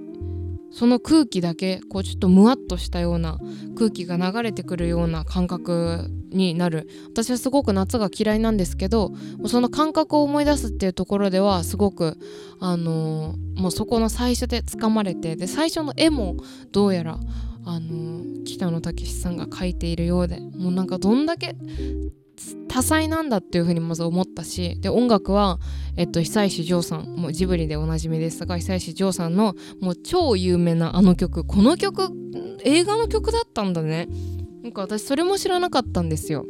[0.70, 3.38] その空気だけこうちょっとむわっとしたような
[3.76, 6.88] 空気が流れてくるような感覚になる。
[7.10, 9.12] 私はすごく夏が嫌いなんですけど
[9.46, 12.18] その感覚を思い出すっていうところではすごく
[12.60, 16.36] あのー、もうそこの最初でつかまれてで最初の絵も
[16.70, 17.18] どうやら
[17.64, 21.56] あのー、北野武さんが描いているようでもうなんかどんだけ
[22.68, 25.58] 多彩なんだっていうふうにまず思ったしで音楽は、
[25.96, 31.44] えっと、久石譲さんもうジブリでおなじみですが久石譲さんのもう超有名なあの曲。
[31.44, 32.10] この曲
[32.64, 34.08] 映画の曲だったんだね。
[34.62, 36.44] なんか私それも知らなかったんですよ。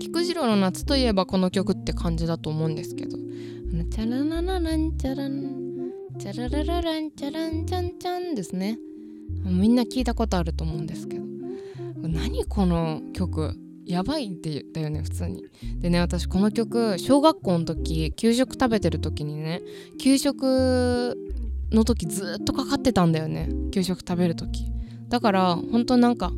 [0.00, 3.16] 菊次郎の夏といえばこの曲って感じだと思うんですけど
[3.90, 8.78] 「チャラララランチャランチャラララランチャランチャンチャン」ですね。
[9.44, 11.22] みんな聞いたことあると思うんですけど。
[12.08, 13.54] 何この曲？
[13.92, 15.44] やばいってだよね普通に。
[15.80, 19.60] でね私この曲小学校の時給食食べてる時にね
[20.00, 21.16] 給食
[21.70, 24.66] の時ずっとかかってたんだよね給食食べる時。
[25.08, 26.32] だから本当なんか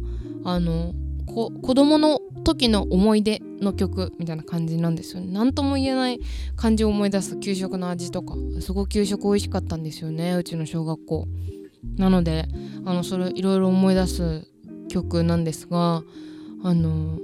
[0.44, 0.92] あの
[1.26, 5.28] こ子供の時の思い出の曲みたいな感じなんですよね。
[5.32, 6.20] 何とも言えない
[6.56, 8.34] 感じを思い出す給食の味とか。
[8.60, 11.28] すごく給食美味しかったんですよねうちの小学校。
[11.96, 12.46] なので
[12.84, 14.46] あのそれいろいろ思い出す
[14.88, 16.02] 曲なんですが
[16.62, 17.18] あの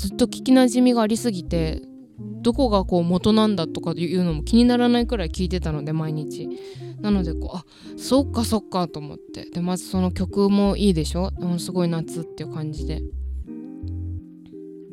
[0.00, 1.82] ずっと聞きなじみがありすぎて
[2.18, 6.48] どこがこう元なんだとかいうのも気にならないくらい聞いてたので毎日。
[7.02, 7.64] なのでこうあ
[7.98, 9.44] そっかそっかと思って。
[9.50, 11.30] でまずその曲もいいでしょ？
[11.58, 13.02] すごい夏っていう感じで。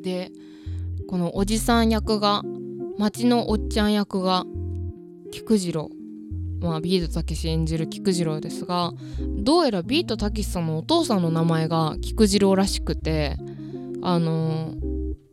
[0.01, 0.31] で
[1.07, 2.43] このおじさん役が
[2.97, 4.43] 町のおっちゃん役が
[5.31, 5.89] 菊次郎。
[6.59, 8.91] まあ、ビートたけし演じる菊次郎ですが
[9.37, 13.37] どうやらビートたけしさんのお父さんの名前が菊次郎らしくて
[14.01, 14.86] あのー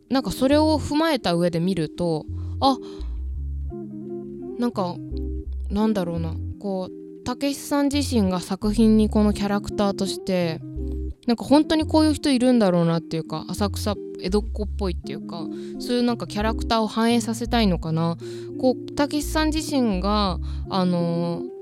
[0.09, 2.25] なんかそれを踏まえた上で見ると
[2.59, 2.77] あ
[4.59, 4.95] なんか
[5.69, 10.61] なんだろうなこうたけしさん自身が作品にこのキャラクターとして
[11.25, 15.45] なんか本当にこういう人いるんだろうなっていうか浅草江戸っ子っぽいっていうか
[15.79, 18.17] そういうなんかキャラクターを反映させたいのかな。
[18.59, 20.39] こうたけしさん自身が
[20.69, 21.55] あのー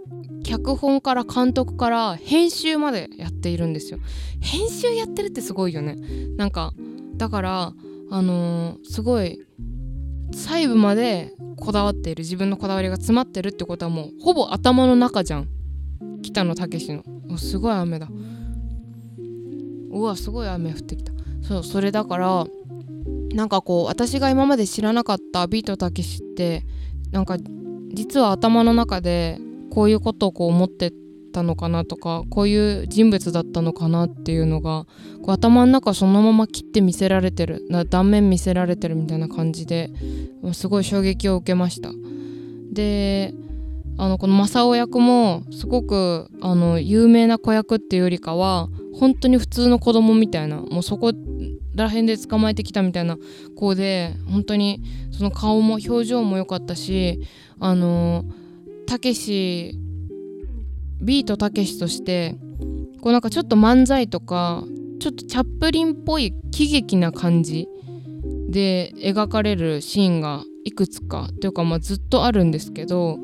[0.43, 3.99] 脚本から監督から編集までやっているんですよ。
[4.41, 5.95] 編集やってるってすごいよね。
[6.37, 6.73] なんか
[7.15, 7.73] だから
[8.09, 9.39] あのー、すごい
[10.33, 15.49] 細部までこだわっている自分のこだわりが詰まってるってことはもうほぼ頭の中じゃん。
[16.21, 17.37] 北野武の。
[17.37, 18.07] すごい雨だ。
[19.93, 21.13] うわすごい雨降ってきた
[21.43, 22.45] そうそれだから
[23.33, 26.65] なんかこう私が今まで知らなかったビートたけしって
[27.11, 27.37] なんか
[27.93, 29.39] 実は頭の中で
[29.71, 30.91] こういうことをこう思って
[31.33, 34.85] たのかなとかこういう人物だったのかなっていうのが
[35.21, 39.89] こう頭の中そのまま切って見せられてるな断面見せられてるみたいな感じで
[40.53, 41.89] すごい衝撃を受けました。
[42.71, 43.33] で
[43.97, 51.11] あのこの正雄役もすごくあの有名な子役っていうよりかは本当に普通の子供みたいなもうそこ
[51.75, 53.17] ら辺で捕まえてきたみたいな
[53.55, 57.21] 子で本当にその顔も表情も良かったし
[57.59, 58.25] あの
[58.87, 59.79] たけし
[61.03, 62.35] ビートたけしとして
[63.01, 64.63] こうなんかちょっと漫才とか
[64.99, 67.67] ちょっとチャップリンっぽい喜劇な感じ
[68.49, 73.19] で描かれるシーンがいくつかというかまあずっとあるんですけど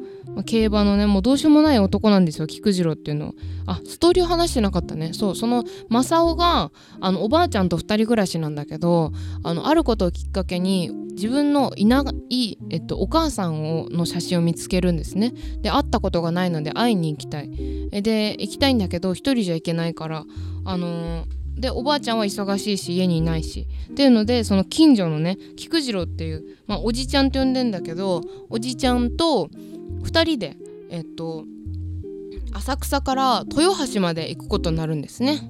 [0.45, 3.33] 競馬のねもうどうしようもない男なんですよ菊次郎っていうの。
[3.65, 5.13] あストーリーを話してなかったね。
[5.13, 9.11] そうその正雄があのおばあちゃんと2人暮らしなんだけど
[9.43, 15.33] あのあることをきっかけに自分のいない、えっと、お母さんをの写真を見つけるんですね。
[15.61, 17.49] で会ったことがないので会いに行きたい。
[17.91, 20.25] で行きたいんだけど1人じゃ行けないから
[20.65, 23.67] あのーでおばあちゃんは忙しいし家にいないし。
[23.91, 29.49] っていうのでその近所のね菊次郎っていう、まあ、おじちゃんって呼んでんだけどおじちゃんと
[30.03, 30.57] 2人で
[30.89, 31.45] えっと
[32.53, 35.41] 浅草から豊橋まで行くことになるんですね。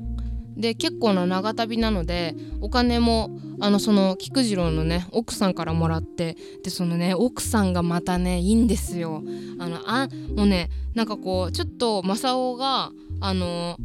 [0.57, 3.29] で結構な長旅なのでお金も
[3.61, 9.23] あのその菊次郎のね奥さんからもらってでそのね奥さんがまたねいいんですよ。
[9.57, 13.77] あのあもうねなんかこうちょっと正雄があの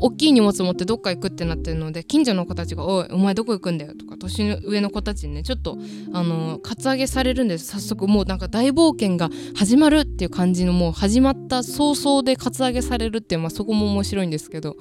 [0.00, 5.78] 大きい荷物持ってどっか行くってなってるので近所の子たちが「おいお前どこ行くんだよ」とか年上の子たちにねちょっと
[6.12, 14.76] あのカツアゲされるんです早速もうなんか大冒険が始まるっていう感じのもう始まった早々でカツアゲされるっていう、まあ、そこも面白いんですけど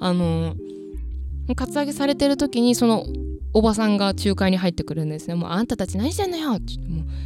[0.00, 0.54] あの
[1.56, 3.06] カツアゲされてる時にその
[3.54, 5.34] おばさんが仲介に入ってくるんですね。
[5.34, 6.74] もうあんたたち何してんのよって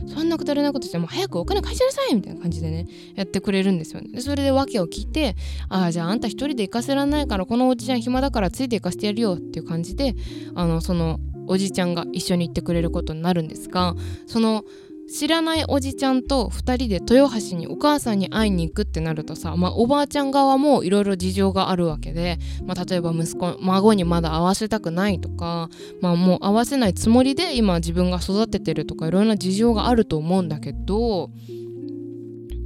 [0.06, 4.08] そんなくだらないことしても早くお金返しなさいみたいな感じでねやってくれるんですよね。
[4.12, 5.36] でそれで訳を聞いて
[5.68, 10.14] ああじゃああんた一人で行かせらんないからこのおじちゃん暇だからついて行かせてやるよっていう感じで
[10.54, 13.94] あのそのおじちゃんが一緒に行ってくれることになるんですが
[14.26, 14.64] その
[15.12, 25.68] 知らないおじちゃんと2人で豊橋にお母さんに会いに行くってなるとさ、まあ、おばあちゃん側もいろいろ事情があるわけで、まあ、例えば息子孫にまだ会わせたくないとか、
[26.00, 31.30] まあ、もう会わせないつもりで今自分が育ててるとかいろんな事情があると思うんだけど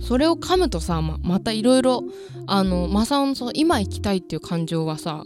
[0.00, 2.04] それを噛むとさままたいろいろ
[2.46, 5.24] あの正雄のその今行きたいっていう感情はさ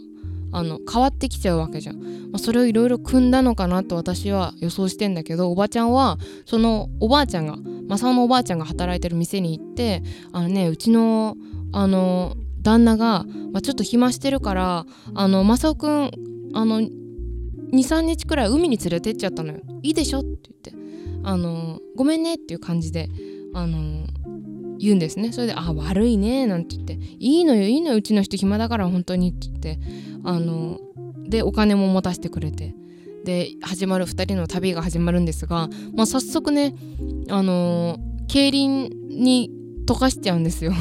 [0.51, 2.03] あの変わってきちゃうわけじゃん、ま
[2.35, 11.35] あ、それをいろいろ組んだのかなと私は予想してんだけどおばちゃんはそのおばあちゃんが正雄のおばあちゃんが働いてる店に行ってあのねうちの
[11.73, 14.85] あの旦那が、まあ、ちょっと暇してるから
[15.15, 16.11] あの正雄くん
[16.53, 19.61] あの23日くらい海に連れてっちゃったのよ。
[19.81, 23.09] いいでしょって言ってあのごめんねっていう感じで
[23.53, 24.05] あの
[24.81, 25.31] 言うんですね。
[25.31, 29.79] それで「あ悪いね」なんて言って「いいのよいいのようちの人暇だから本当に」って言って
[30.23, 30.79] あの
[31.27, 32.75] でお金も持たせてくれて
[33.23, 36.73] で始まる2人の旅が始まるんですが、まあ、早速ね
[37.29, 39.51] あの競輪に
[39.85, 40.73] 溶かしちゃうんですよ。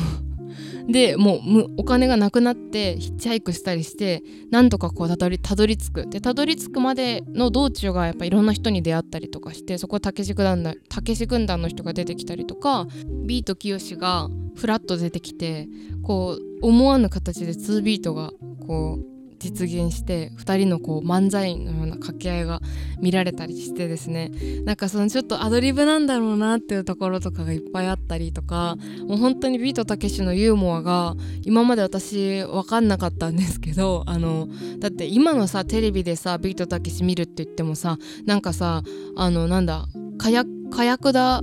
[0.90, 6.06] でもうお金がなくなってヒッチハイクしたりしてなんとかこうたどりたどり着く。
[6.08, 12.86] でたどり着くまでの道中がやっぱいろんな人に出会ったりとかしてそこたけし軍団たけし軍団の人が出てきたりとか
[13.26, 15.68] ビートきよしがフラッと出てきて
[16.02, 18.32] こう思わぬ形で2ビートが
[18.66, 22.60] こう実現して2人のこう漫才のような掛け合いが
[23.00, 24.30] 見られたりしてですね。
[24.64, 28.76] なんかそのちょっとアドリブなんだろうなっていうところとかがいっぱいあったりとか
[29.06, 34.48] もう本当にビートたけしのユーモアが今まで私分かんなかったんですけどあの
[34.78, 38.82] だって今のさテレビでさビートたけし見るって言ってもさなんかさ
[39.16, 39.86] あのなんだ
[40.18, 41.40] 火薬火薬だ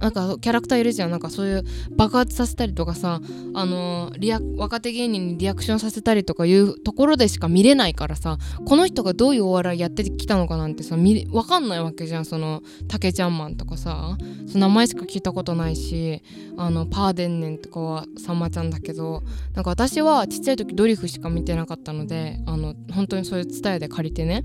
[0.00, 1.10] なんかキャラクターいるじゃん。
[1.10, 1.64] なんかそういう
[1.96, 3.20] 爆発させたりとかさ
[3.54, 12.24] あのリア若手芸人にリアクションさせたりとかいうところでしか見れないからさこの人がどういうお笑いやってきたのかなんてさ見分かんないわけじゃん。
[12.24, 16.22] そのたけちゃんマンとかさその名前しか聞いたことないし
[16.56, 19.22] あのパーデンネンとかはさんまちゃんだけど
[19.54, 24.44] なんか私はちっちゃい時ドリフしか見てなかったのであの本当にそういう伝えで借りてね。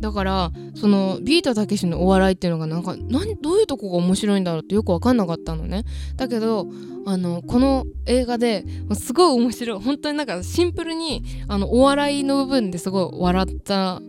[0.00, 5.84] だからそのビートたけしのお笑いっていうのがなんか何どういうとこが面白いんだろうってよく分かんなかったのね。
[6.16, 6.66] だけど
[7.06, 9.80] あのこの映画ですごい面白い。
[9.80, 14.00] 本当になんかシンプルにあのお笑いの部分ですごい笑った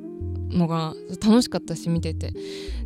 [0.50, 2.34] のが楽しかったし見てて。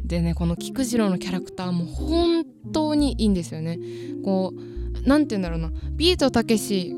[0.04, 3.80] でねこの菊次郎のキャラクターも本当にいいんですよね。
[4.24, 5.72] こう何て言うんだろうな。
[5.92, 6.96] ビートたけし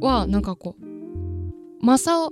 [0.00, 0.86] はなんかこう
[1.86, 2.28] マサ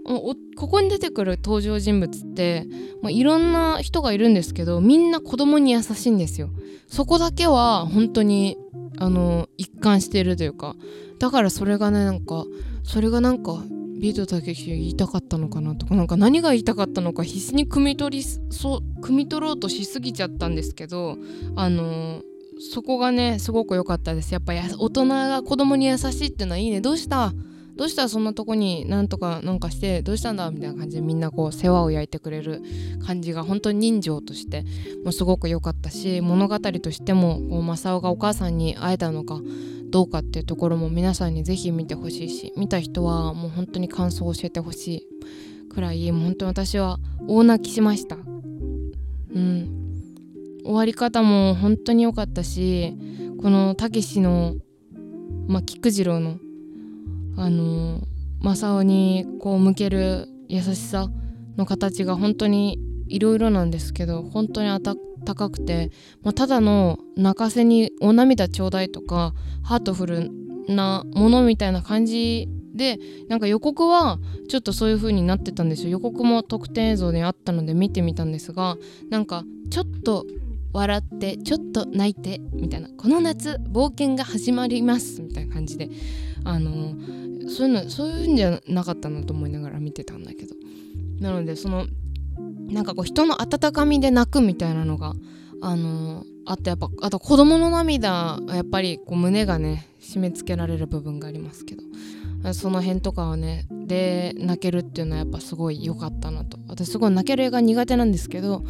[0.56, 2.66] ここに出てくる登場人物って、
[3.02, 6.50] まあ、いろんな人がいるんですけどみんな子供に優しいんですよ。
[6.88, 8.58] そこだけは本当に
[8.98, 10.74] あの一貫しているというか
[11.20, 12.44] だからそれがねなんか
[12.82, 13.62] それがなんか
[14.00, 21.16] ビートたけし言いたかったのかなとかなんか何が言いたかったのか必死に汲み取りそう汲み取ろうとしすぎちゃったんですけど
[21.54, 22.22] あの
[22.72, 24.32] そこがねすごく良かったです。
[24.32, 26.80] やっぱ大人が子供に優しいっていうのはいいね。
[26.80, 27.32] どうした？
[27.76, 32.62] どうしたらそんなとこになんとかなんかしてどうしたんだみたいな感じでみんなこう世話を焼いてくれる
[33.04, 34.64] 感じが本当に人情として
[35.04, 39.40] もすごく良かったし物語としてもこう正雄がお母さんに会えたのか
[39.90, 45.08] どうかっていうところも皆さんにぜひ見てほしいし見た人はもう本当に感想を教えてほしい。
[45.74, 48.16] くらいもう本当に私は大泣きしました。
[48.16, 49.84] うん。
[50.64, 52.96] 終わり方も本当に良かったし
[53.42, 54.54] このたけしの
[55.46, 56.38] まあ菊次郎の
[57.36, 58.00] あの
[58.42, 61.08] 正雄にこう向ける優しさ
[61.56, 62.78] の形が本当に
[63.08, 64.68] いろいろなんですけど本当に
[65.24, 65.90] 高くて、
[66.22, 70.30] まあ、ただの泣かせにお涙ちょうだいとかハートフル
[70.68, 74.18] なものみたいな感じでなんか予告は
[74.48, 75.90] ちょっとそういう風になってたんですよ。
[75.90, 78.76] 予告も特典映像であったので見てみたんですが
[79.10, 80.26] なんかちょっと
[80.72, 85.88] 笑ってちょっと泣いてみたいなこの夏冒険が始まりますみたいな感じで
[86.44, 86.94] あの
[87.48, 90.54] そういうのそういうんじゃなかったなと思いながら見てたんだけど。
[91.20, 91.86] なのでその
[92.68, 95.14] なんかこう人の温かみで泣くみたいなのが
[95.62, 101.82] あのあとやっぱあと子供の涙はやっぱりこう胸がね締め付けられる部分がありますけど。
[102.52, 106.58] その辺とかはねで泣けるっていうのはやっぱすごい良かったなと。
[106.68, 108.64] 私すごい泣ける映画苦手なんですけど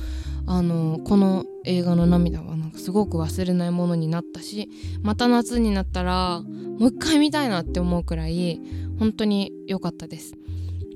[0.47, 4.69] あのこの映画の涙はなんかすごく忘れないものになったし
[5.03, 8.61] また夏になったらもう一回見たいなって思うくらい
[8.99, 10.35] 本当に良かったです。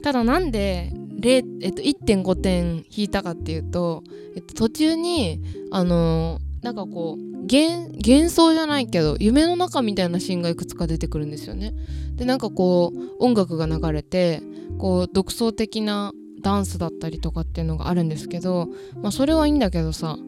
[0.02, 4.04] ただなんでえっと、1.5点引いたかっていうと、
[4.36, 5.40] えっと、途中に
[5.72, 11.72] あのなんかこう幻幻想じゃないけど夢の中みたいなシーンがいくつか出てくるんですよね。
[12.16, 14.42] でなんかこう音楽が流れて
[14.78, 18.68] こう独創的なダンスだったりとかっていうのがあるんですけど、
[19.02, 20.18] まあ、それはいいんだけどさ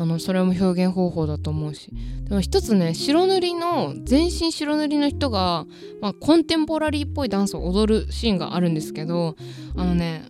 [0.00, 1.90] あのそれも表現方法だと思うし
[2.24, 5.66] でも一つね白塗りの全身白塗りの人が、
[6.00, 9.36] まあ、コンテンポラリーっぽいダンスを踊るシーンがあるんですけど
[9.76, 10.24] あのね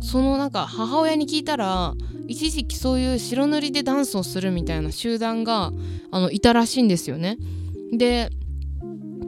[0.00, 1.94] そのなんか母親に聞いたら
[2.26, 5.70] 一時期そういう白塗りでダンスをするみたいな集団が
[6.10, 7.38] あのいたらしいんですよね。
[7.92, 8.28] で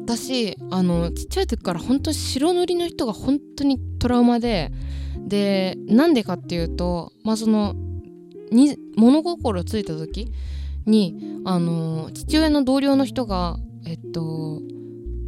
[0.04, 4.72] 私あのちっちゃい時から本当に白塗りの人が本当にトラウマで
[5.18, 7.76] でなんでかっていうとまあその
[8.54, 10.32] に物心ついた時
[10.86, 14.60] にあの父親の同僚の人がえっと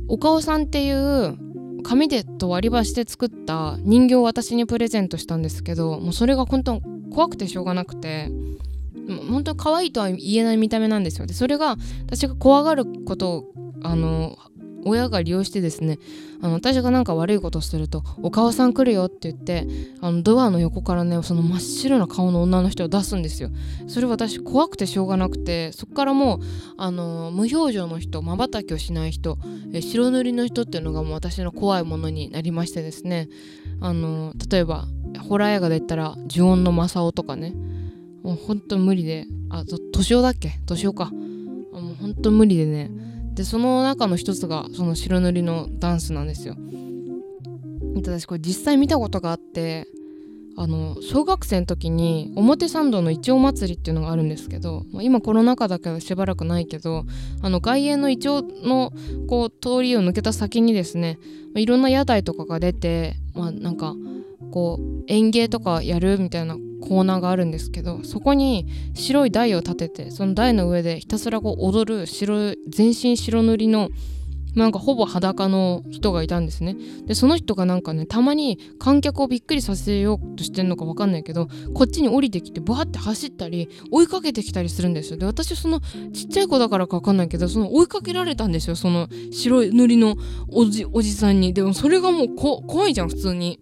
[0.08, 1.36] 岡尾さんっていう
[1.82, 6.80] 紙でと割り箸で作った人形を私にプレゼントしたんですけどもうそれが本当
[7.12, 8.28] 怖くてしょうがなくて
[9.28, 11.26] 本当に可愛いとは言えない見た目なんですよ。
[11.26, 13.52] でそれが私が怖がることを
[13.82, 14.36] あの
[14.86, 15.98] 親が利用してですね
[16.40, 19.66] あの私がなんか悪いことすると「お母さん来るよ」って言って
[20.00, 23.50] あのドアの横からねその真っ白な顔の女の人を出すんですよ。
[23.86, 26.40] それ私怖くてしょうがなくてそっからもう
[26.76, 29.38] あの無表情の人まばたきをしない人
[29.72, 33.28] え白塗りの人っていうのがもう私の怖いものになりましてですね。
[33.80, 34.86] あの例えば
[35.28, 37.54] ホラー映画で言ったら「呪音の正雄」とかね。
[38.22, 40.58] もうほんと無理であ年男だっけ？
[40.66, 41.10] 年男か。
[41.12, 42.90] もうほんと無理でね
[43.36, 46.56] でその中の一つがその白塗りのダンスなんですよ。
[47.94, 49.86] 私これ実際見たことがあって
[50.58, 57.04] あの小学生の時に表参道のイチョウ祭りっていうのがあるんですけど、今コロナ禍だけどしばらくないけど
[57.42, 58.92] あの外苑のイチョウの
[59.28, 61.18] こう通りを抜けた先にですね、
[61.54, 63.94] いろんな屋台とかが出てまあなんか
[64.50, 73.90] こう園芸とかやるみたいなコーナーがあるんですけどそこに白い台を立ててその台の上でひたすらこう踊る白全身白塗りの
[74.54, 76.76] なんかほぼ裸の人がいたんですね。
[77.04, 85.18] でその人がなんかねたまに観客をびっくりさせようとしてんのか分かんないけどこっちに降りてきてバーって走ったり追いかけてきたりするんですよ。
[85.18, 88.76] で私そのちっちゃい子だからか分かんないけどその追いかけられたんですよ。
[88.76, 90.16] その白い塗りの
[90.48, 91.52] おじおじさんに。
[91.52, 93.60] でもそれがもうこ怖いじゃん普通に。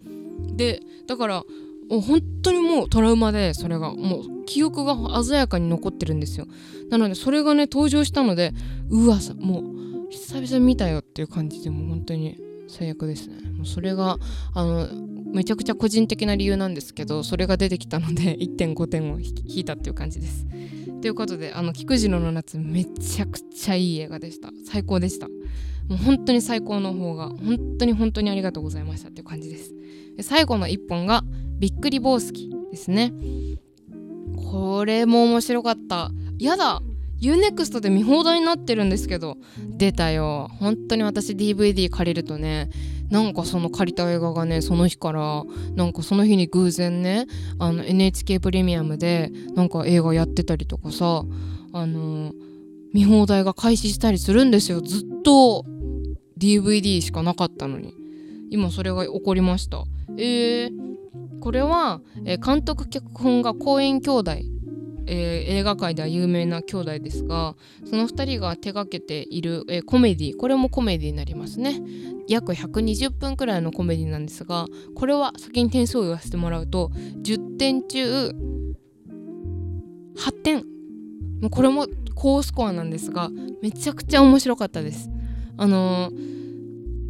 [0.56, 1.44] でだから
[1.88, 6.46] 本当にもうトラウマでそれがもう記憶が鮮やかに残ってるんですよ。
[6.90, 8.52] なのでそれがね登場したので
[8.88, 13.36] うわさもう久々見たよっていう感じでもう本当に最悪ですね。
[13.50, 14.18] もうそれが
[14.54, 14.88] あの
[15.32, 20.46] めちゃくちゃ個人的な理由なんですけどそれが出てきたので 1.5点を引いたっていう感じです。
[21.00, 24.50] ということであの菊次郎の夏めちゃくちゃいい映画でした。
[24.64, 25.28] 最高でした。
[25.88, 29.74] もう本当に最高の方が本当に本当にありがとうございましたっていう感じです。
[30.20, 31.22] 最後の1本が
[31.58, 33.12] びっくりボースキですね。
[34.36, 36.10] これも面白かった。
[36.38, 36.82] やだ。
[37.20, 40.50] UNEXT で見放題になってるんですけど出たよ。
[40.58, 42.68] 本当に私 DVD 借りるとね
[43.08, 45.44] なんかその借りた映画がねその日から
[45.74, 47.26] なんかその日に偶然ね
[47.58, 51.24] あの NHK プレミアムでなんか映画やってたりとかさ
[51.72, 52.32] あの
[52.92, 54.80] 見放題が開始したりするんですよ。
[54.80, 55.64] ずっと
[56.38, 57.94] DVD しかなかったのに。
[58.50, 59.84] 今それが起こりました。
[60.16, 60.70] えー、
[61.40, 64.32] これは、えー、監督脚本が公園兄弟
[65.06, 71.80] えー、映画界では有名な兄弟ですがその2人が手がけている、え、コメディこれもコメディになりますね。
[72.26, 76.90] 約120分くらいのコメディなんですがこれは先に点数を言わせてもらうと
[77.22, 78.30] 10点中
[80.16, 80.56] 8点。
[81.42, 83.28] もうこれも高スコアなんですが
[83.60, 85.10] めちゃくちゃ面白かったです。
[85.58, 86.43] あのー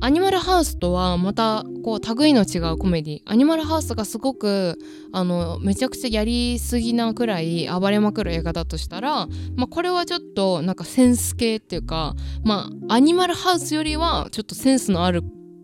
[0.05, 4.79] アニマルハウスとはまたこう類の違うコメディアニマルハウスがすごく
[5.15, 9.27] あのめちゃくちゃやりすぎなくらい暴れまくる映画だとしたら、
[9.57, 15.23] まあ、これはちょっとなんかセンス系っていうかまあアニマルハウスよりはちょっとセンスのある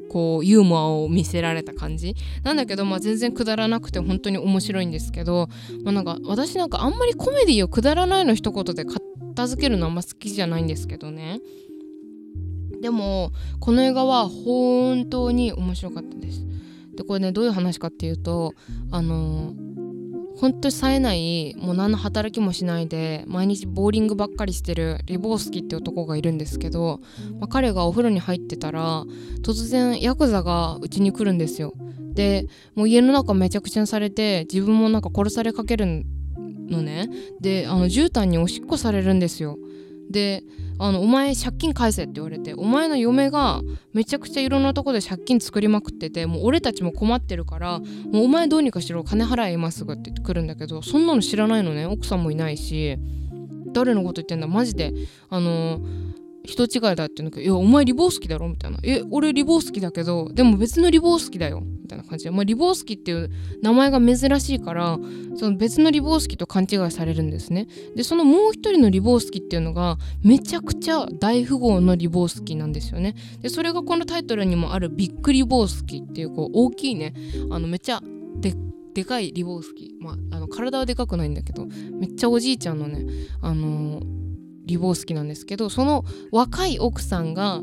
[0.08, 2.16] こうユーモアを見せられた感じ。
[2.42, 5.48] なんだけど、まあ、全然くだらなくて本当に面白いんですけど、
[5.84, 11.40] まあ、なんか私なんかあんまりコメディをくだらないの一言で片付けるのあんま好きじゃないんですけどね。
[12.80, 16.44] でもこの映画は本当に面白かったです。
[16.96, 18.54] でこれねどういう話かっていうと
[18.90, 19.54] あの
[20.36, 27.00] 本当に冴えないもう何の働きもしないで毎日ボーリングばっかりしてるリボースキって男がいるんですけど、
[27.38, 29.04] まあ、彼がお風呂に入ってたら
[29.42, 31.74] 突然ヤクザがうちに来るんですよ。
[32.14, 37.08] でもう家の中めちゃくちゃにされて自分もなんか殺されかけるのね。
[37.40, 39.58] であの絨毯におしっこされるんですよ。
[40.10, 40.42] で
[40.82, 43.60] あのお前借金返せって言われてお前の嫁が
[43.92, 51.84] めちゃくちゃいろんなとこで借金作りまくっててもう俺たちも困ってるからもうお前どうにかしろ金払えますぐって言ってくるんだけどそんなの知らないのね。
[51.84, 52.98] 奥さんもいないし。
[53.72, 54.48] 誰のこと言ってんだ。
[54.48, 54.92] マジで。
[55.28, 56.09] あのー
[56.44, 62.24] 人違いだって言うんだけど「いやお前リボー好きだろ」みたいな「え俺リボー好きだけどでも別のリボー好きだよ」みたいな感じ。
[62.24, 63.30] で、まあ、リボー好きっていう
[63.62, 64.98] 名前が珍しいから
[65.36, 67.66] その別のリボー好きと勘違いされるんですね。
[67.94, 73.14] でそのもう一人のリボー好きっていうのがめちゃくちゃ大富豪のリボー好きなんですよね。
[73.42, 77.14] でそれがこのタイトルにもあるビッグリボー好きっていうこう大きいね
[77.50, 78.00] あのめっちゃ
[78.40, 78.54] で
[78.94, 83.06] でかいリボー好き、まあ、あの体はでかくないんだけどめっちゃおじいちゃんのね
[83.40, 84.29] あのー
[84.70, 87.60] リボースキなんですけどその若い奥さんが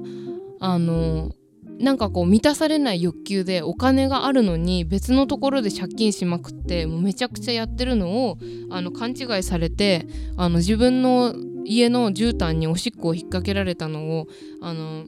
[0.59, 1.31] あの
[1.79, 8.37] なんかこう満たされない欲求でお金があるのに別のところで借金しまくってもうめちゃくちゃやってるのを
[8.71, 11.35] あの勘違いされてあの自分の
[11.65, 14.27] 家の絨毯におしっこを引っ掛けられたのを
[14.61, 15.05] あの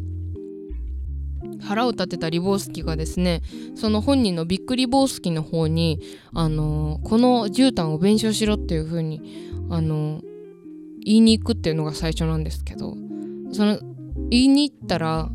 [1.61, 3.41] 腹を立てたリボースキがですね
[3.75, 5.99] その本人のビッグリボースキの方に
[6.33, 10.21] あのこの絨毯を弁償しろっていう風にあの
[11.03, 12.95] 言いに行くっていうのが最初なんですけど
[13.51, 13.79] その
[14.29, 15.29] 言いに行ったら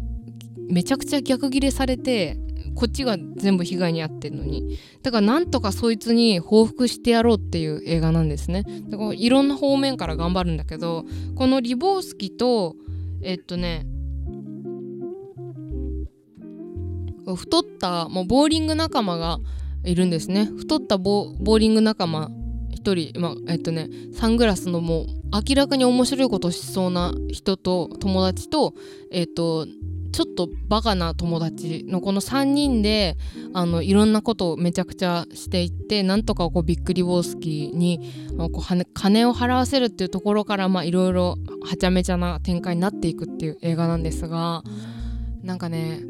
[0.68, 2.38] めちゃくちゃ逆ギレされて
[2.74, 4.78] こっちが全部被害に遭ってるのに。
[5.02, 8.64] だからなんとかそいつに報復してやろうっていう映画なんですね。
[8.88, 11.04] だからいろんな方面から頑張るんだけど
[11.36, 12.74] このリボースキと
[13.22, 13.86] えっとね
[17.26, 19.38] 太ったもうボーリング仲間が
[19.84, 20.46] いるんですね。
[20.56, 22.30] 太ったボーリング仲間
[22.74, 28.74] 1人、まあ、えっとねサングラスのもう明らかに面白いことしそうな人と友達と
[29.10, 29.66] えっと
[30.14, 33.16] ちょっとバカな友達のこの3人で
[33.52, 37.98] あのいろんなことをめちゃくちゃしていってなんとかこうビッグリボースキーに
[38.38, 44.62] こう金を払わせるっていうところからまあいろいろはちゃめちゃな展開になっていくっていう映画なんですが
[45.42, 46.00] なんかね、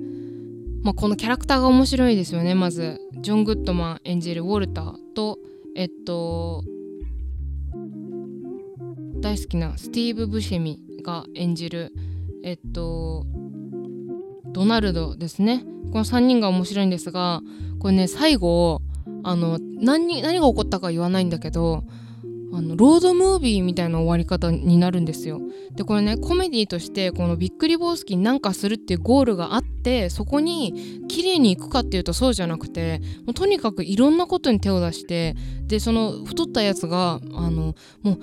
[0.83, 2.55] まあ、このキャラクターが面白いですよね。
[2.55, 5.39] まずジョン・グッドマン演じるウォルターと
[5.77, 6.65] えっと
[9.21, 11.93] 大好きなスティーブ・ブシェミが演じる
[12.43, 13.27] えっと
[14.53, 15.65] ドナルドですね。
[15.93, 17.43] この3人が面白いんですが
[17.79, 18.81] これね最後
[19.23, 21.85] あの何何が起こったか言わないんだけど
[22.53, 25.41] あのロードムービーみたいな終わり方になるんですよ。
[25.75, 35.35] でこれねコメディとしてこのびっくりボースキーなんかするっていうゴールがあってそこに綺麗に行くかっていうとそうじゃなくてもうとにかくいろんなことに手を出して
[35.67, 38.19] でその太ったやつがあのもう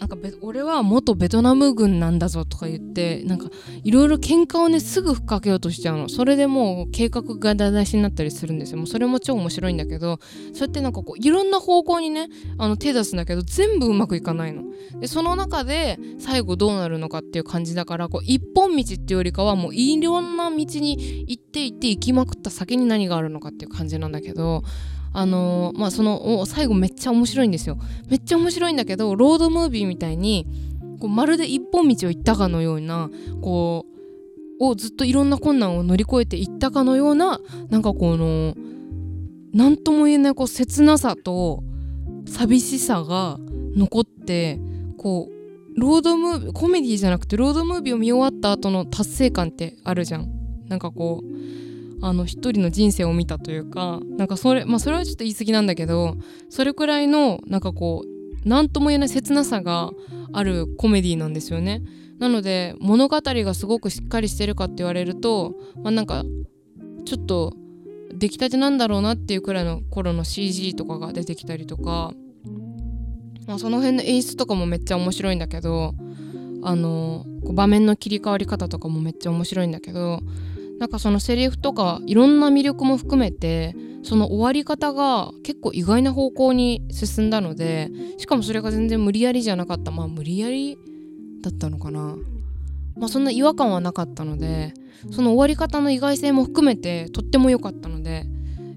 [0.00, 3.48] なんか俺は元ベトナム軍なんだぞとか言ってなんか
[3.84, 6.08] いろいろ喧嘩をねすぐふっかけようとしちゃうの。
[6.08, 8.78] それでもう計画がだだしになったりするんですよ。
[8.78, 10.18] もうそれも超面白いんだけど
[10.54, 14.62] そうやってなんかこういろんな方向にねあの手出すんだけど全部うまくいかないの。
[14.98, 24.62] でその中で最後どうなるのかっていう感じだからこう一本道っていうよりかはもういろんな道に行って行って行きまくった先に何があるのかっていう感じなんだけど
[25.12, 27.78] あのー、まあその最後めっちゃ面白いんですよ。
[28.08, 30.46] めっちゃ面白いんだけどロードムービーみたいに
[31.00, 33.86] こうまるで一本道を行ったかのようなこ
[34.60, 37.40] うをずっといろんな困難を乗り越えていったかのような
[37.70, 38.54] なんかこの
[39.52, 41.64] 何とも言えないこう切なさと
[42.26, 43.38] 寂しさが
[43.74, 44.60] 残って
[44.98, 50.28] こうロードムービーコメディじゃなくてロードムービーを見終わった後の達成感ってあるじゃん。
[50.68, 51.26] なんかこう
[52.02, 56.16] あの一人の人生を見たというかなんかそれまあそれはちょっと言い過ぎなんだけど
[56.48, 59.90] それくらいのなんかこう何とも言えない切なさが
[60.32, 61.82] あるコメディなんですよね。
[62.18, 66.22] なので物語がすごくしっかりしてるかって言われるとまあなんか
[67.06, 67.54] ちょっと
[68.12, 72.12] 出来たてなんだろうなっていうくらいの頃の CG とかが出てきたりとか、
[73.46, 75.94] まあ、その辺の演出とかもめっちゃ面白いんだけど
[76.62, 77.24] あの
[77.54, 80.20] 場面の切り替わり方とかもめっちゃ面白いんだけど
[80.80, 89.90] なんかそのセリフとかいろんな魅力も含めてその終わり方が結構意外な方向に進んだのでしかもそれが全然無理やりじゃなかった。
[89.90, 90.78] まあ無理やり
[91.42, 92.16] だったのかな。
[92.96, 94.72] まあそんな違和感はなかったので
[95.10, 98.24] その終わり方の意外性も含めてとっても良かったので、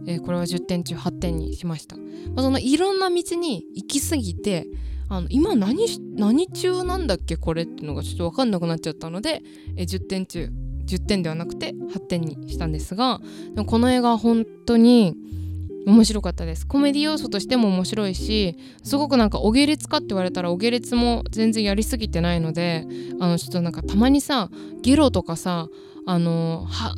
[0.06, 2.04] えー、これは10点中8点にしました、ま
[2.38, 4.68] あ、そのいろんな道に行き過ぎて
[5.10, 5.86] あの今何
[6.16, 9.41] 何中なんだっけこれっていうのがちょっと分かんなくなっちゃったので、
[9.76, 10.49] えー、10点中
[10.86, 13.19] 10点ではなくて8点にしたんですが
[13.55, 15.15] でこの映画本当に
[15.86, 16.65] 面白かったです。
[16.65, 22.86] コメディ要素としても面白いしすごくなんかお下劣かって言われたらお下劣も全然やりすぎてないので
[23.19, 24.49] あのちょっとなんかたまにさ
[24.81, 25.67] ゲロとかさ
[26.05, 26.95] あのは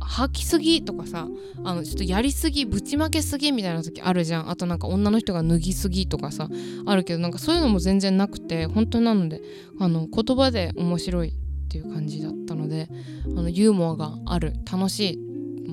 [0.00, 1.28] 吐きすぎとかさ
[1.62, 4.50] あのちょっとやりすぎぶちまけすぎみたいな時あるじゃん。
[4.50, 6.48] あとなんか女の人が脱ぎすぎとかさ
[6.86, 9.40] あるけどなんかそういうのも全然なくて本当なので
[9.78, 11.34] あの言葉で面白い
[11.70, 12.88] っていう感じだったので
[13.24, 14.54] あのユーモアがある。
[14.70, 15.18] 楽しい。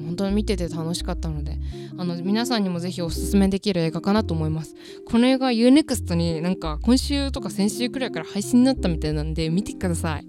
[0.06, 1.60] 本当に見てて楽しかったので
[1.98, 4.76] あの皆さんにもぜひおすすめできる映画かなと思います。
[5.08, 10.28] この映画 UNEXT になんか今週とか先週くらいから配信になったみたいなんで見てください。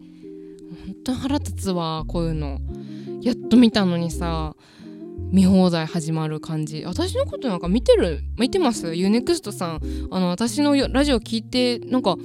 [0.87, 2.61] 本当に腹立つわこういうの。
[3.21, 4.55] やっと見たのにさ
[5.31, 6.85] 見放題始まる感じ。
[6.87, 9.81] 私のことなんか見てる見てます ?UNEXT さん。
[10.11, 12.17] あの私のラジオ聞いてなんか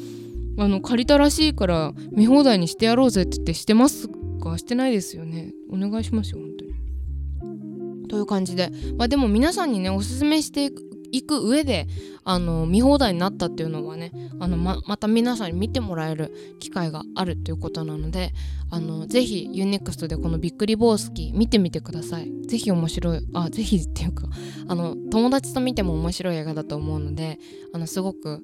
[0.58, 4.08] あの借りたらしいから見放題にしてやろうぜって言ってしてます
[4.42, 5.54] かしてないですよね。
[5.72, 8.08] お願いしますよ本当に。
[8.08, 8.72] という感じで。
[8.98, 10.72] まあでも皆さんにねおすすめして
[11.12, 11.88] いく上で
[12.24, 18.34] あの見放題になったっていうのはねあのままた皆さんに見てもらえる機会があるということなので
[18.72, 22.32] あのぜひ UNEXT でこのびっくりボースキー見てみてください。
[22.48, 24.28] ぜひ面白いあぜひっていうか
[24.68, 27.40] あの友達と見ても面白い映画だと思うので
[27.74, 28.44] あのすごく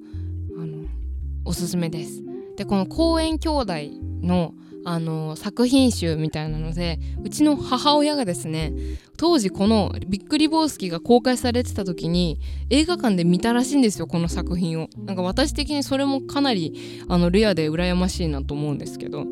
[1.45, 2.23] おすすめです。
[2.57, 3.73] でこの公園兄弟
[4.21, 4.53] の
[4.85, 8.73] あの作品集みたいなのでうちの母親がですね
[9.17, 19.25] 当時この「びっくりボースキ」が公開されてた時に映画館で見たらしいんですよこの作品をなんか私的にそれもかなりあのレアで羨ましいなと思うんですけど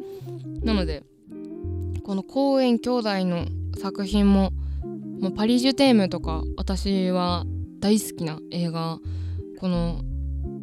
[0.64, 1.04] なので
[2.04, 3.46] この公園兄弟の
[3.78, 4.52] 作品も
[5.22, 7.46] もうパリジュテームとか私は
[7.80, 9.00] 大好きな映画
[9.60, 10.02] この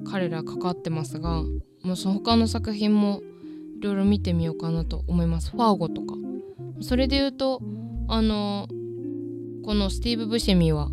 [0.05, 1.43] 彼ら関わってますが
[1.83, 3.21] もうその他の作品も
[3.81, 5.51] いろいろ見てみようかなと思います。
[5.51, 6.15] ファーゴとか。
[6.81, 7.61] それで言うと
[8.09, 8.69] あの
[9.65, 10.91] このスティーブ・ブシェミは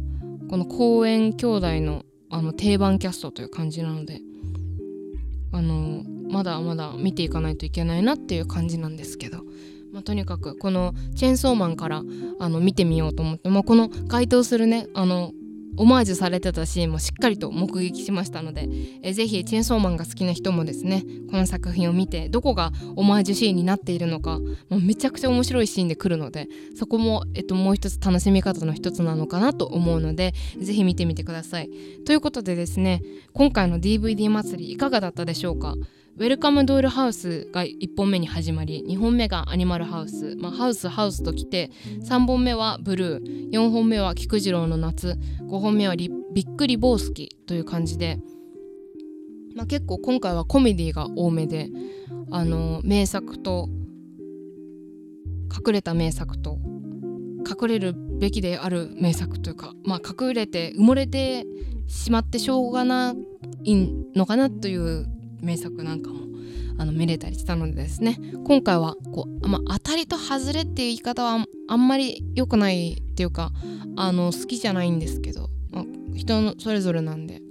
[0.49, 4.22] この公園兄弟のあの定番キャストという感じなので
[5.51, 9.39] あのまだまだ見ていかないといけないなっていう感じなんですけど、
[9.91, 12.03] まあ、とにかくこのチェーンソーマンから
[12.39, 15.34] あの見てみようと思って、まあ、この該当するねあの
[15.82, 18.69] オマージュされてたシーンもしっかりと目撃しましたので、
[19.01, 24.38] えぜひチェーンソーマンが好きな人もですねこの作品を見てどこがオマージュシーンになっているのか
[24.69, 31.69] もうめちゃくちゃ面白いシーンで来るのでそこも、えっと、もう一つ楽しみ方の一つなのかなと思うのでぜひ見てみてください。
[32.05, 33.01] ということでですね
[33.34, 35.73] 今回の DVD 祭りいかがだったでしょうか？
[36.18, 41.72] ウェルカムドールハウスが1本目に始まり2本目がアニマルハウス、まあ、ハウスハウスときて
[42.03, 48.20] 3本目はブルー4本目は菊次郎の夏5本目はびっくりボースキという感じで
[49.55, 51.70] まあ、結構今回はコメディが多めで
[52.32, 53.68] あの名作と
[55.53, 56.57] 隠れた名作と
[57.39, 61.45] 隠れるべきである名作というか、まあ、隠れて埋もれて
[61.88, 63.14] しまってしょうがな
[63.66, 63.76] い
[64.16, 65.07] のかなという
[65.42, 66.28] 名作なんかも
[66.78, 68.20] あの見れたりしたのでですね。
[68.46, 73.52] 今回はこう、まあ、当たりと外れっていう言い方はあんまり良くないっていうか
[73.96, 75.84] あの好きじゃないんですけど、まあ、
[76.16, 77.42] 人のそれぞれなんで。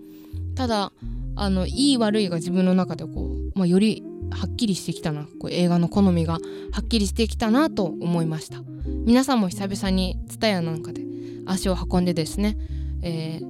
[0.55, 0.93] ただ
[1.37, 3.11] あのいい悪いが自分の中でこ
[3.55, 5.27] う、まあ、よりはっきりしてきたな。
[5.41, 6.39] こう映画の好みがは
[6.83, 8.63] っきりしてきたなと思いました。
[9.07, 11.03] 皆さんも久々に TSUTAYA なんかで
[11.47, 12.57] 足を運んでですね、
[13.03, 13.50] えー、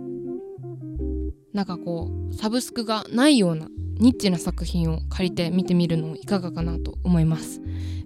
[1.52, 7.60] なんかこうサブスクがないようなニッチな作品を借りて見てみるのいかがかなと思います。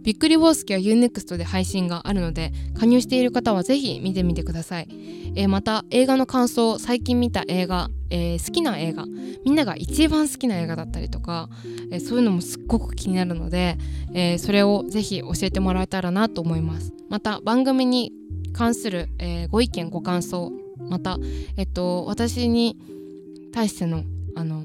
[0.04, 4.88] びっくりボースキは UNEXT で配信があるので加入している方はぜひ見てみてください、
[5.34, 9.06] えー、また映画の感想最近見た映画、えー、好きな映画
[9.46, 11.48] みんなが一番好きな映画だったりとか、
[11.90, 13.78] えー、そういうのもすっごく気になるので、
[14.12, 16.92] えそれをぜひ教えてもらえたらなと思います。
[17.08, 18.12] また番組に
[18.52, 21.18] 関する、えご意見ご感想また、
[21.56, 22.76] えっと、私に
[23.54, 24.02] 対しての
[24.34, 24.64] あの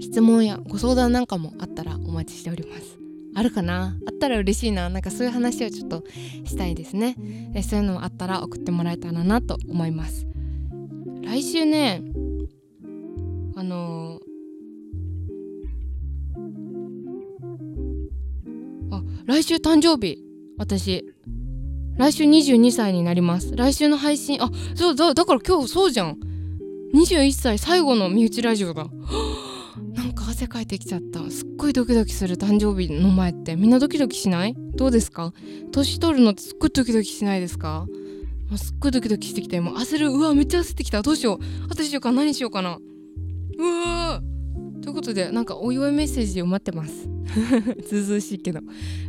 [0.00, 2.96] 質問やご相談なんかもあったらお待ちしております。
[3.34, 3.96] あるかな？
[4.06, 4.88] あったら嬉しいな。
[4.88, 6.04] なんかそういう話をちょっと
[6.44, 7.16] したいですね。
[7.54, 10.28] えそういうのもあったら送ってもらえたらなと思います。
[11.24, 12.00] 来週ね
[13.56, 20.22] あのー、あ来週誕生日。
[20.58, 21.04] 私
[21.96, 23.56] 来週22歳になります。
[23.56, 26.18] 来週の配信あそうだだから今日そうじゃん。
[26.94, 28.86] 21歳最後の身内ラジオだ。
[29.94, 31.30] なんか汗かいてきちゃった。
[31.30, 32.36] すっごいドキドキする。
[32.36, 34.54] 誕生日の前ってみんなドキドキしない？
[34.76, 35.32] どうですか？
[35.72, 37.86] 年取るのってすっごいドキドキしないですか？
[38.48, 40.08] もうすっごいドキドキしてきてもう焦る。
[40.08, 41.02] うわめっちゃ焦ってきた。
[41.02, 41.38] どうしよう。
[41.70, 42.12] あとしようか。
[42.12, 42.78] 何しようかな。
[43.58, 44.22] うわ
[44.82, 47.06] ということでなんかお祝いメッセージを待ってます。
[47.86, 48.60] ずうずうしいけど、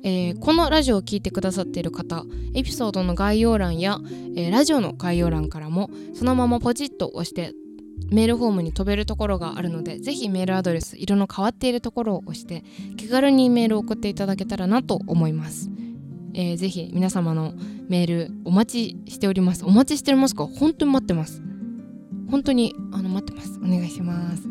[0.04, 2.22] えー、このラジオを聴いてくださっている方
[2.54, 3.98] エピソードの概要欄や、
[4.36, 7.54] えー、ラジオの概要欄からもそのままポチッと押して
[8.10, 12.64] メールフォームに飛べるところがあるのでぜひメールアドレス色の変わっているところを押して
[12.96, 15.70] 気軽にメールを送っていただけたらなと思います、
[16.34, 17.54] えー、ぜひ皆様の
[17.88, 19.64] メールお待ちしております。
[19.64, 20.46] お待ちしてますか？
[20.46, 21.42] 本当に待ってます。
[22.30, 23.58] 本当にあの待ってます。
[23.58, 24.48] お願いします。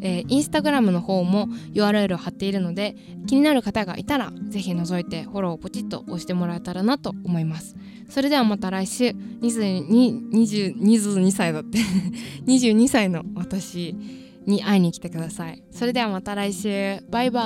[0.00, 2.96] えー、インスタグラムの方も URL を貼っているので
[3.28, 7.76] 気になる方がいたらぜひ覗いてフォローをポチッと押してもらえたらなと思います。
[8.12, 9.04] それではまた来週。
[9.06, 11.78] 22 22歳だって。
[12.46, 13.96] 22歳の私
[14.44, 15.62] に会いに来てください。
[15.70, 16.98] それではまた来週。
[17.08, 17.40] バイバ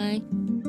[0.00, 0.61] ーイ。